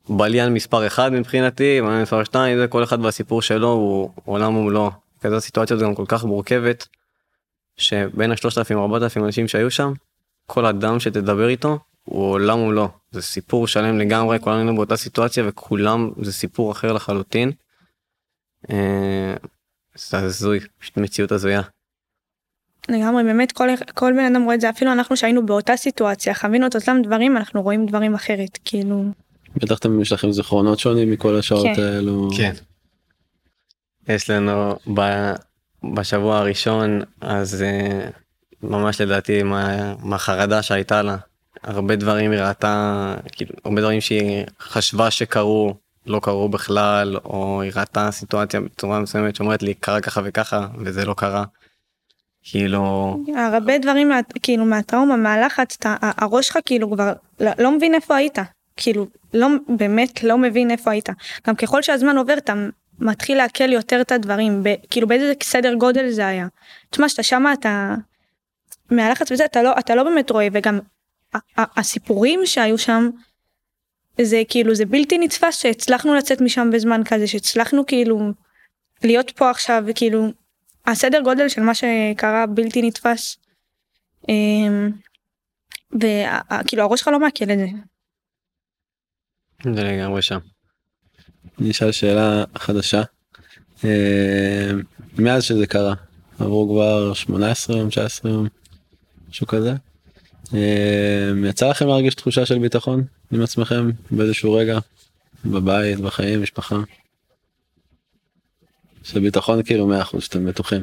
בליין 0.10 0.54
מספר 0.54 0.88
אחד 0.88 1.14
מבחינתי 1.14 1.82
בליין 1.82 2.02
מספר 2.02 2.24
שתיים 2.24 2.58
זה 2.58 2.68
כל 2.68 2.84
אחד 2.84 3.00
והסיפור 3.06 3.42
שלו 3.42 3.68
הוא 3.68 4.10
עולם 4.26 4.56
ומלואו 4.56 4.92
כזו 5.22 5.42
סיטואציה 5.42 5.78
גם 5.78 5.96
כל 5.96 6.06
כך 6.08 6.24
מורכבת 6.24 6.88
שבין 7.78 8.32
השלושת 8.32 8.58
אלפים 8.58 8.78
ארבעת 8.78 9.02
אלפים 9.02 9.26
אנשים 9.26 9.48
שהיו 9.48 9.72
שם 9.72 9.94
כל 10.46 10.66
אדם 10.66 11.00
שתדבר 11.00 11.48
איתו 11.48 11.80
הוא 12.04 12.24
עולם 12.24 12.60
ומלואו 12.60 12.88
זה 13.12 13.22
סיפור 13.22 13.68
שלם 13.68 14.00
לגמרי 14.00 14.40
כולנו 14.40 14.60
היינו 14.60 14.76
באותה 14.76 14.96
סיטואציה 14.96 15.44
וכולם 15.48 16.12
זה 16.22 16.34
סיפור 16.34 16.72
אחר 16.72 16.94
לחלוטין. 16.94 17.52
אה, 18.72 19.34
זה 19.96 20.18
הזוי 20.18 20.60
פשוט 20.80 20.98
מציאות 20.98 21.32
הזויה. 21.32 21.62
לגמרי, 22.90 23.24
באמת 23.24 23.52
כל, 23.52 23.68
כל 23.94 24.14
בן 24.14 24.36
אדם 24.36 24.44
רואה 24.44 24.56
את 24.56 24.62
זה, 24.62 24.70
אפילו 24.70 24.92
אנחנו 24.92 25.18
שהיינו 25.18 25.46
באותה 25.46 25.78
סיטואציה, 25.78 26.34
חווינו 26.34 26.68
את 26.68 26.76
אותם 26.76 26.98
דברים, 27.04 27.38
אנחנו 27.38 27.62
רואים 27.62 27.86
דברים 27.86 28.16
אחרת, 28.16 28.60
כאילו... 28.66 29.04
בטח 29.56 29.78
אתם 29.78 30.02
יש 30.02 30.12
לכם 30.12 30.32
זיכרונות 30.32 30.80
שונים 30.80 31.12
מכל 31.12 31.36
השעות 31.36 31.66
כן. 31.76 31.82
האלו. 31.82 32.30
כן. 32.38 32.54
יש 34.08 34.30
לנו 34.30 34.76
ב, 34.94 35.32
בשבוע 35.94 36.38
הראשון 36.38 37.02
אז 37.22 37.64
אה, 37.64 38.10
ממש 38.64 39.02
לדעתי 39.02 39.44
מה, 39.44 39.94
מהחרדה 40.04 40.62
שהייתה 40.62 41.02
לה 41.02 41.18
הרבה 41.64 41.96
דברים 41.96 42.32
היא 42.32 42.40
ראתה 42.40 43.16
כאילו 43.32 43.54
הרבה 43.66 43.82
דברים 43.82 44.02
שהיא 44.02 44.46
חשבה 44.60 45.12
שקרו 45.12 45.74
לא 46.06 46.20
קרו 46.24 46.50
בכלל 46.50 47.18
או 47.26 47.62
היא 47.62 47.72
ראתה 47.76 48.12
סיטואציה 48.12 48.62
בצורה 48.62 49.00
מסוימת 49.00 49.36
שאומרת 49.36 49.64
לי 49.64 49.74
קרה 49.74 50.02
ככה 50.02 50.22
וככה 50.24 50.68
וזה 50.78 51.06
לא 51.06 51.14
קרה. 51.14 51.44
כאילו 52.44 53.18
הרבה 53.36 53.78
דברים, 53.78 54.10
מה, 54.10 54.20
כאילו 54.44 54.66
מהטראומה, 54.66 55.16
מהלחץ, 55.16 55.76
אתה, 55.80 55.96
הראש 56.02 56.48
שלך 56.48 56.58
כאילו 56.66 56.92
כבר 56.92 57.14
לא, 57.40 57.52
לא 57.60 57.72
מבין 57.72 57.96
איפה 57.96 58.16
היית. 58.16 58.40
כאילו, 58.78 59.08
לא, 59.34 59.48
באמת 59.78 60.24
לא 60.24 60.38
מבין 60.38 60.72
איפה 60.72 60.92
היית. 60.92 61.10
גם 61.48 61.56
ככל 61.56 61.82
שהזמן 61.82 62.18
עובר, 62.18 62.34
אתה 62.38 62.54
מתחיל 63.02 63.38
לעכל 63.38 63.72
יותר 63.72 64.02
את 64.02 64.12
הדברים, 64.12 64.64
ב, 64.64 64.70
כאילו 64.90 65.08
באיזה 65.08 65.34
סדר 65.44 65.74
גודל 65.74 66.10
זה 66.10 66.28
היה. 66.28 66.48
תשמע, 66.90 67.10
שאתה 67.10 67.24
שמה, 67.24 67.54
אתה... 67.54 67.96
מהלחץ 68.92 69.32
וזה, 69.32 69.46
אתה 69.46 69.64
לא, 69.64 69.72
אתה 69.80 69.96
לא 69.96 70.04
באמת 70.04 70.30
רואה, 70.30 70.48
וגם 70.54 70.80
הסיפורים 71.58 72.40
שהיו 72.46 72.78
שם, 72.78 73.10
זה 74.22 74.42
כאילו, 74.50 74.76
זה 74.76 74.86
בלתי 74.86 75.18
נתפס 75.18 75.62
שהצלחנו 75.62 76.16
לצאת 76.16 76.42
משם 76.42 76.70
בזמן 76.74 77.02
כזה, 77.06 77.28
שהצלחנו 77.28 77.86
כאילו 77.86 78.20
להיות 79.04 79.32
פה 79.32 79.50
עכשיו, 79.50 79.84
וכאילו, 79.88 80.28
הסדר 80.86 81.22
גודל 81.22 81.50
של 81.50 81.62
מה 81.62 81.76
שקרה 81.76 82.46
בלתי 82.46 82.82
נתפס. 82.82 83.38
וכאילו 85.94 86.84
הראש 86.84 87.00
שלך 87.00 87.08
לא 87.08 87.20
מעכל 87.20 87.52
את 87.52 87.58
זה. 87.58 87.68
זה 89.76 89.84
לגמרי 89.84 90.22
שם. 90.22 90.40
אני 91.60 91.72
אשאל 91.72 91.92
שאלה 91.92 92.44
חדשה. 92.58 93.02
אה, 93.86 94.72
מאז 95.20 95.44
שזה 95.44 95.68
קרה 95.68 95.94
עברו 96.40 96.70
כבר 96.70 97.14
18 97.14 97.78
יום 97.78 97.90
19 97.90 98.32
יום 98.32 98.48
משהו 99.30 99.48
כזה. 99.48 99.74
אה, 100.54 101.32
יצא 101.50 101.70
לכם 101.70 101.88
להרגיש 101.88 102.16
תחושה 102.16 102.46
של 102.46 102.60
ביטחון 102.60 103.04
עם 103.32 103.42
עצמכם 103.42 103.90
באיזשהו 104.12 104.54
רגע 104.54 104.80
בבית 105.46 106.00
בחיים 106.00 106.42
משפחה. 106.42 106.76
של 109.04 109.20
ביטחון 109.20 109.64
כאילו 109.64 110.02
100% 110.02 110.20
שאתם 110.22 110.46
בטוחים. 110.46 110.82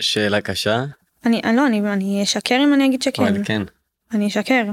שאלה 0.00 0.40
קשה 0.40 0.84
אני, 1.24 1.40
אני 1.44 1.56
לא, 1.56 1.66
אני, 1.66 1.92
אני 1.92 2.22
אשקר 2.22 2.58
אם 2.64 2.74
אני 2.74 2.86
אגיד 2.86 3.02
שכן. 3.02 3.22
אבל 3.22 3.44
כן 3.44 3.62
אני 4.12 4.26
אשקר. 4.28 4.64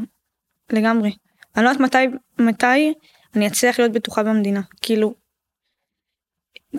לגמרי. 0.72 1.16
אני 1.56 1.66
לא 1.66 1.70
יודעת 1.70 1.82
מתי, 1.82 2.18
מתי 2.40 2.94
אני 3.36 3.48
אצליח 3.48 3.80
להיות 3.80 3.92
בטוחה 3.92 4.24
במדינה. 4.24 4.62
כאילו, 4.82 5.14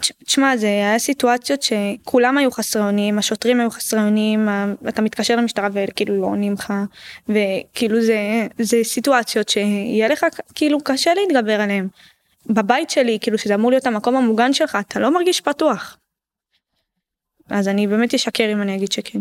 תש- 0.00 0.12
תשמע, 0.24 0.56
זה 0.56 0.66
היה 0.66 0.98
סיטואציות 0.98 1.62
שכולם 1.62 2.38
היו 2.38 2.50
חסרי 2.50 2.82
אונים, 2.82 3.18
השוטרים 3.18 3.60
היו 3.60 3.70
חסרי 3.70 4.00
אונים, 4.00 4.48
אתה 4.88 5.02
מתקשר 5.02 5.36
למשטרה 5.36 5.68
וכאילו 5.72 6.20
לא 6.20 6.26
עונים 6.26 6.52
לך, 6.52 6.72
וכאילו 7.28 8.02
זה, 8.02 8.46
זה 8.58 8.76
סיטואציות 8.82 9.48
שיהיה 9.48 10.08
לך 10.08 10.26
כאילו 10.54 10.78
קשה 10.84 11.10
להתגבר 11.14 11.60
עליהן. 11.60 11.88
בבית 12.46 12.90
שלי, 12.90 13.18
כאילו 13.20 13.38
שזה 13.38 13.54
אמור 13.54 13.70
להיות 13.70 13.86
המקום 13.86 14.16
המוגן 14.16 14.52
שלך, 14.52 14.78
אתה 14.80 15.00
לא 15.00 15.14
מרגיש 15.14 15.40
פתוח. 15.40 15.98
אז 17.50 17.68
אני 17.68 17.86
באמת 17.86 18.14
אשקר 18.14 18.52
אם 18.52 18.62
אני 18.62 18.76
אגיד 18.76 18.92
שכן. 18.92 19.18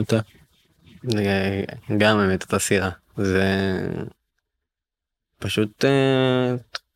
אתה. 0.00 0.18
זה 1.02 1.22
גם 1.98 2.18
האמת 2.18 2.42
אותה 2.42 2.58
סירה 2.58 2.90
זה 3.16 3.42
פשוט 5.44 5.84
אה, 5.84 6.54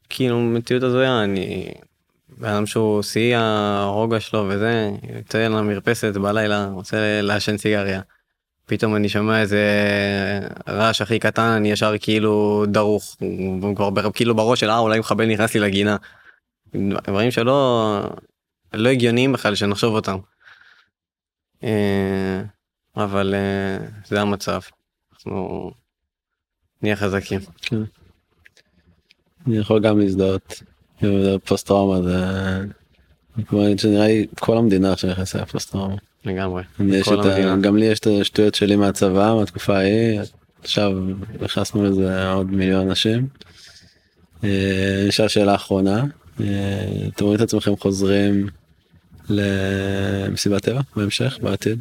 כאילו 0.08 0.40
מציאות 0.40 0.82
הזויה 0.82 1.24
אני 1.24 1.74
בן 2.38 2.48
אדם 2.48 2.66
שהוא 2.66 3.02
שיא 3.02 3.36
הרוגע 3.36 4.20
שלו 4.20 4.46
וזה 4.48 4.90
יוצא 5.16 5.48
למרפסת 5.48 6.16
בלילה 6.16 6.66
רוצה 6.66 7.20
לעשן 7.22 7.56
סיגריה. 7.56 8.00
פתאום 8.66 8.96
אני 8.96 9.08
שומע 9.08 9.40
איזה 9.40 9.62
רעש 10.68 11.02
הכי 11.02 11.18
קטן 11.18 11.42
אני 11.42 11.70
ישר 11.70 11.92
כאילו 12.00 12.64
דרוך 12.68 13.16
כבר 13.76 14.10
כאילו 14.14 14.34
בראש 14.34 14.60
של 14.60 14.70
אה 14.70 14.78
אולי 14.78 14.98
מחבל 14.98 15.26
נכנס 15.26 15.54
לי 15.54 15.60
לגינה. 15.60 15.96
דברים 16.74 17.30
שלא 17.30 18.00
לא 18.72 18.88
הגיוניים 18.88 19.32
בכלל 19.32 19.54
שנחשוב 19.54 19.94
אותם. 19.94 20.18
אה, 21.64 22.42
אבל 22.96 23.34
אה, 23.34 23.86
זה 24.06 24.20
המצב. 24.20 24.60
אנחנו 25.12 25.70
נהיה 26.82 26.96
חזקים. 26.96 27.40
אני 29.48 29.58
יכול 29.58 29.80
גם 29.80 29.98
להזדהות. 29.98 30.62
פוסט 31.44 31.66
טראומה 31.66 32.02
זה 32.02 33.76
שנראה 33.76 34.06
לי 34.06 34.26
כל 34.40 34.56
המדינה 34.58 34.92
עכשיו 34.92 35.10
נכנסה 35.10 35.42
לפוסט 35.42 35.72
טראומה. 35.72 35.96
לגמרי. 36.24 36.62
גם 37.60 37.76
לי 37.76 37.86
יש 37.86 37.98
את 37.98 38.06
השטויות 38.20 38.54
שלי 38.54 38.76
מהצבא 38.76 39.34
מהתקופה 39.34 39.76
ההיא 39.76 40.20
עכשיו 40.62 40.92
נכנסנו 41.40 41.84
לזה 41.84 42.30
עוד 42.30 42.50
מיליון 42.50 42.88
אנשים. 42.88 43.28
אה, 44.44 45.04
נשאל 45.08 45.28
שאלה 45.28 45.54
אחרונה 45.54 46.04
אה, 46.40 47.06
אתם 47.14 47.24
רואים 47.24 47.36
את 47.36 47.40
עצמכם 47.40 47.76
חוזרים 47.76 48.46
למסיבת 49.28 50.62
טבע 50.62 50.80
בהמשך 50.96 51.38
בעתיד 51.42 51.80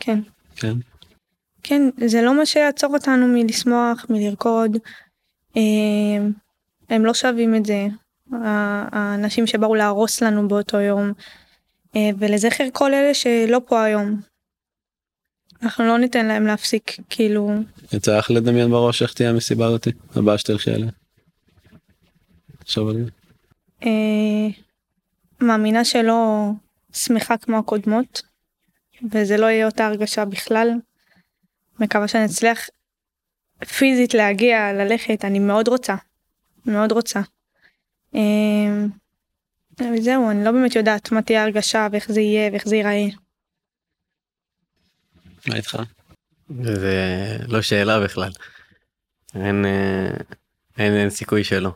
כן. 0.00 0.20
כן 0.56 0.74
כן, 1.62 1.82
זה 2.06 2.22
לא 2.22 2.38
מה 2.38 2.46
שיעצור 2.46 2.94
אותנו 2.94 3.26
מלשמוח, 3.26 4.06
מלרקוד. 4.10 4.76
הם 6.92 7.04
לא 7.04 7.14
שווים 7.14 7.54
את 7.54 7.66
זה. 7.66 7.86
האנשים 8.92 9.46
שבאו 9.46 9.74
להרוס 9.74 10.22
לנו 10.22 10.48
באותו 10.48 10.80
יום. 10.80 11.12
אה, 11.96 12.10
ולזכר 12.18 12.64
כל 12.72 12.94
אלה 12.94 13.14
שלא 13.14 13.60
פה 13.66 13.82
היום. 13.82 14.20
אנחנו 15.62 15.84
לא 15.84 15.98
ניתן 15.98 16.26
להם 16.26 16.46
להפסיק, 16.46 16.96
כאילו, 17.10 17.50
יצא 17.92 18.18
לך 18.18 18.30
לדמיין 18.30 18.70
בראש 18.70 19.02
איך 19.02 19.12
תהיה 19.12 19.30
המסיבה 19.30 19.66
הזאתי 19.66 19.90
הבאה 20.16 20.38
שתלכי 20.38 20.70
עליה. 20.70 20.90
תחשוב 22.58 22.88
על 22.88 23.04
זה. 23.04 23.10
אה, 23.84 24.48
מאמינה 25.40 25.84
שלא 25.84 26.50
שמחה 26.92 27.36
כמו 27.36 27.58
הקודמות, 27.58 28.22
וזה 29.12 29.36
לא 29.36 29.46
יהיה 29.46 29.66
אותה 29.66 29.86
הרגשה 29.86 30.24
בכלל. 30.24 30.70
מקווה 31.80 32.08
שאני 32.08 32.24
אצליח 32.24 32.68
פיזית 33.64 34.14
להגיע, 34.14 34.72
ללכת, 34.72 35.24
אני 35.24 35.38
מאוד 35.38 35.68
רוצה, 35.68 35.94
מאוד 36.66 36.92
רוצה. 36.92 37.20
אה, 38.14 38.20
וזהו, 39.80 40.30
אני 40.30 40.44
לא 40.44 40.52
באמת 40.52 40.76
יודעת 40.76 41.12
מה 41.12 41.22
תהיה 41.22 41.40
ההרגשה 41.42 41.88
ואיך 41.92 42.12
זה 42.12 42.20
יהיה 42.20 42.50
ואיך 42.52 42.68
זה 42.68 42.76
ייראה. 42.76 43.04
מה 45.48 45.56
איתך? 45.56 45.78
זה 46.62 46.96
לא 47.48 47.62
שאלה 47.62 48.00
בכלל. 48.00 48.30
אין, 49.34 49.64
אה, 49.64 50.10
אין, 50.78 50.92
אין 50.96 51.10
סיכוי 51.10 51.44
שלא. 51.44 51.70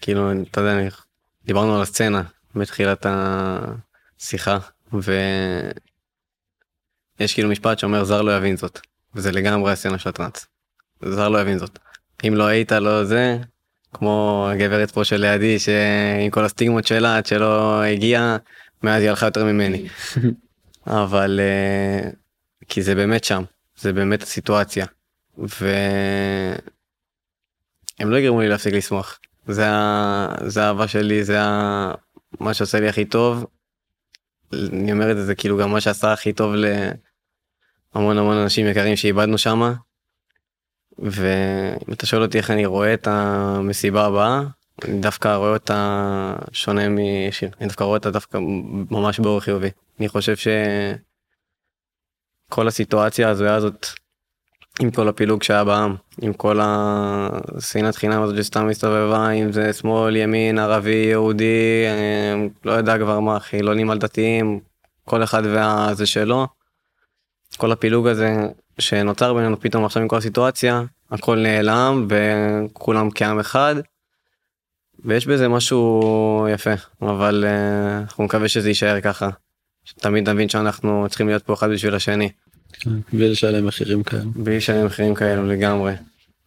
כאילו, 0.00 0.32
אתה 0.50 0.60
יודע, 0.60 0.72
אני- 0.78 0.88
דיברנו 1.44 1.76
על 1.76 1.82
הסצנה 1.82 2.22
בתחילת 2.54 3.06
השיחה, 3.08 4.58
ויש 4.92 5.74
כאילו 7.34 7.48
משפט 7.48 7.78
שאומר 7.78 8.04
זר 8.04 8.22
לא 8.22 8.36
יבין 8.36 8.56
זאת. 8.56 8.80
וזה 9.14 9.32
לגמרי 9.32 9.72
הסצנה 9.72 9.98
של 9.98 10.08
הטראנס. 10.08 10.46
זר 11.04 11.28
לא 11.28 11.40
יבין 11.40 11.58
זאת. 11.58 11.78
אם 12.28 12.34
לא 12.34 12.46
היית 12.46 12.72
לא 12.72 13.04
זה 13.04 13.38
כמו 13.92 14.46
הגברת 14.52 14.90
פה 14.90 15.04
שלידי 15.04 15.58
שעם 15.58 16.30
כל 16.30 16.44
הסטיגמות 16.44 16.86
שלה 16.86 17.16
עד 17.16 17.26
שלא 17.26 17.82
הגיעה 17.82 18.36
מאז 18.82 19.02
היא 19.02 19.10
הלכה 19.10 19.26
יותר 19.26 19.44
ממני. 19.44 19.88
אבל 20.86 21.40
אה, 21.42 22.10
כי 22.68 22.82
זה 22.82 22.94
באמת 22.94 23.24
שם 23.24 23.42
זה 23.76 23.92
באמת 23.92 24.22
הסיטואציה. 24.22 24.86
והם 25.38 26.60
לא 28.10 28.16
יגרמו 28.16 28.40
לי 28.40 28.48
להפסיק 28.48 28.74
לשמוח. 28.74 29.18
זה, 29.46 29.66
האהבה 30.56 30.88
שלי 30.88 31.24
זה. 31.24 31.38
מה 32.40 32.54
שעושה 32.54 32.80
לי 32.80 32.88
הכי 32.88 33.04
טוב. 33.04 33.46
אני 34.52 34.92
אומר 34.92 35.10
את 35.10 35.16
זה, 35.16 35.24
זה 35.24 35.34
כאילו 35.34 35.58
גם 35.58 35.70
מה 35.70 35.80
שעשה 35.80 36.12
הכי 36.12 36.32
טוב 36.32 36.54
להמון 36.54 38.18
המון 38.18 38.36
אנשים 38.36 38.66
יקרים 38.66 38.96
שאיבדנו 38.96 39.38
שמה. 39.38 39.72
ואם 40.98 41.92
אתה 41.92 42.06
שואל 42.06 42.22
אותי 42.22 42.38
איך 42.38 42.50
אני 42.50 42.66
רואה 42.66 42.94
את 42.94 43.08
המסיבה 43.10 44.06
הבאה, 44.06 44.42
אני 44.84 45.00
דווקא 45.00 45.28
רואה 45.28 45.50
אותה 45.50 46.34
שונה 46.52 46.82
משיר, 46.88 47.50
אני 47.60 47.66
דווקא 47.66 47.84
רואה 47.84 47.96
אותה 47.96 48.10
דווקא 48.10 48.38
ממש 48.90 49.20
באור 49.20 49.40
חיובי. 49.40 49.70
אני 50.00 50.08
חושב 50.08 50.34
שכל 50.36 50.58
הסיטואציה 52.68 53.28
ההזויה 53.28 53.54
הזאת, 53.54 53.86
עם 54.80 54.90
כל 54.90 55.08
הפילוג 55.08 55.42
שהיה 55.42 55.64
בעם, 55.64 55.96
עם 56.22 56.32
כל 56.32 56.58
השנאת 56.62 57.96
חינם 57.96 58.22
הזאת 58.22 58.36
שסתם 58.36 58.68
הסתובבה, 58.68 59.30
אם 59.30 59.52
זה 59.52 59.72
שמאל, 59.72 60.16
ימין, 60.16 60.58
ערבי, 60.58 61.06
יהודי, 61.10 61.84
אה, 61.86 62.46
לא 62.64 62.72
יודע 62.72 62.98
כבר 62.98 63.20
מה, 63.20 63.40
חילונים 63.40 63.90
על 63.90 63.98
דתיים, 63.98 64.60
כל 65.04 65.22
אחד 65.22 65.42
והזה 65.46 66.06
שלו. 66.06 66.46
כל 67.56 67.72
הפילוג 67.72 68.06
הזה 68.06 68.36
שנוצר 68.82 69.34
בינינו 69.34 69.60
פתאום 69.60 69.84
עכשיו 69.84 70.02
עם 70.02 70.08
כל 70.08 70.16
הסיטואציה, 70.16 70.82
הכל 71.10 71.38
נעלם 71.38 72.06
וכולם 72.08 73.08
כעם 73.14 73.38
אחד. 73.38 73.74
ויש 75.04 75.26
בזה 75.26 75.48
משהו 75.48 76.46
יפה, 76.52 76.70
אבל 77.02 77.44
uh, 77.44 78.02
אנחנו 78.02 78.24
מקווה 78.24 78.48
שזה 78.48 78.68
יישאר 78.68 79.00
ככה. 79.00 79.28
שתמיד 79.84 80.28
נבין 80.28 80.48
שאנחנו 80.48 81.06
צריכים 81.08 81.28
להיות 81.28 81.42
פה 81.42 81.54
אחד 81.54 81.70
בשביל 81.70 81.94
השני. 81.94 82.28
כן, 82.72 82.90
בלי 83.12 83.28
לשלם 83.28 83.66
מחירים 83.66 84.02
כאלה. 84.02 84.22
בלי 84.36 84.56
לשלם 84.56 84.86
מחירים 84.86 85.14
כאלו 85.14 85.46
לגמרי. 85.46 85.94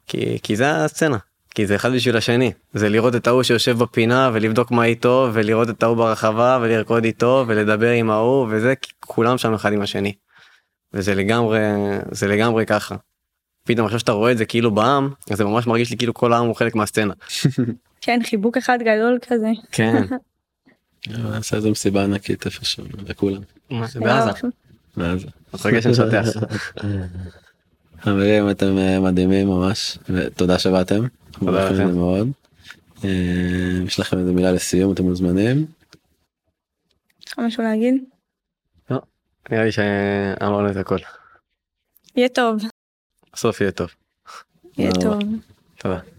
כי, 0.07 0.37
כי 0.43 0.55
זה 0.55 0.75
הסצנה. 0.75 1.17
כי 1.55 1.65
זה 1.65 1.75
אחד 1.75 1.93
בשביל 1.93 2.17
השני. 2.17 2.51
זה 2.73 2.89
לראות 2.89 3.15
את 3.15 3.27
ההוא 3.27 3.43
שיושב 3.43 3.77
בפינה 3.77 4.29
ולבדוק 4.33 4.71
מה 4.71 4.85
איתו 4.85 5.29
ולראות 5.33 5.69
את 5.69 5.83
ההוא 5.83 5.97
ברחבה 5.97 6.59
ולרקוד 6.61 7.03
איתו 7.03 7.45
ולדבר 7.47 7.91
עם 7.91 8.09
ההוא 8.09 8.47
וזה 8.51 8.73
כי 8.75 8.91
כולם 8.99 9.37
שם 9.37 9.53
אחד 9.53 9.73
עם 9.73 9.81
השני. 9.81 10.13
וזה 10.95 11.15
לגמרי 11.15 11.59
זה 12.11 12.27
לגמרי 12.27 12.65
ככה. 12.65 12.95
פתאום 13.63 13.85
עכשיו 13.85 13.99
שאתה 13.99 14.11
רואה 14.11 14.31
את 14.31 14.37
זה 14.37 14.45
כאילו 14.45 14.71
בעם 14.71 15.09
אז 15.31 15.37
זה 15.37 15.43
ממש 15.43 15.67
מרגיש 15.67 15.91
לי 15.91 15.97
כאילו 15.97 16.13
כל 16.13 16.33
העם 16.33 16.45
הוא 16.45 16.55
חלק 16.55 16.75
מהסצנה. 16.75 17.13
כן, 18.01 18.19
חיבוק 18.23 18.57
אחד 18.57 18.79
גדול 18.81 19.19
כזה. 19.27 19.49
כן. 19.71 20.03
נעשה 21.07 21.57
איזה 21.57 21.69
מסיבה 21.71 22.03
ענקית 22.03 22.45
איפשהו 22.45 22.83
לכולם. 23.07 23.41
זה 23.85 23.99
בעזה. 23.99 24.47
בעזה. 24.97 25.27
רגע 25.65 25.81
שנשטח. 25.81 26.25
חברים 28.01 28.49
אתם 28.49 28.77
אה, 28.77 28.99
מדהימים 28.99 29.47
ממש 29.47 29.97
ותודה 30.09 30.59
שבאתם. 30.59 31.07
תודה 31.31 31.71
לכם. 31.71 31.95
מאוד. 31.95 32.31
אה, 33.03 33.09
יש 33.87 33.99
לכם 33.99 34.17
איזה 34.17 34.31
מילה 34.31 34.51
לסיום 34.51 34.93
אתם 34.93 35.03
מוזמנים. 35.03 35.65
יש 37.25 37.33
לך 37.33 37.39
משהו 37.39 37.63
להגיד? 37.63 38.03
נראה 39.51 39.63
לי 39.63 39.71
שאמרנו 39.71 40.71
את 40.71 40.75
הכל. 40.75 40.97
יהיה 42.15 42.29
טוב, 42.29 42.63
בסוף 43.33 43.61
יהיה 43.61 43.71
טוב. 43.71 43.89
יהיה 44.77 44.91
טוב. 44.91 45.19
תודה. 45.77 46.14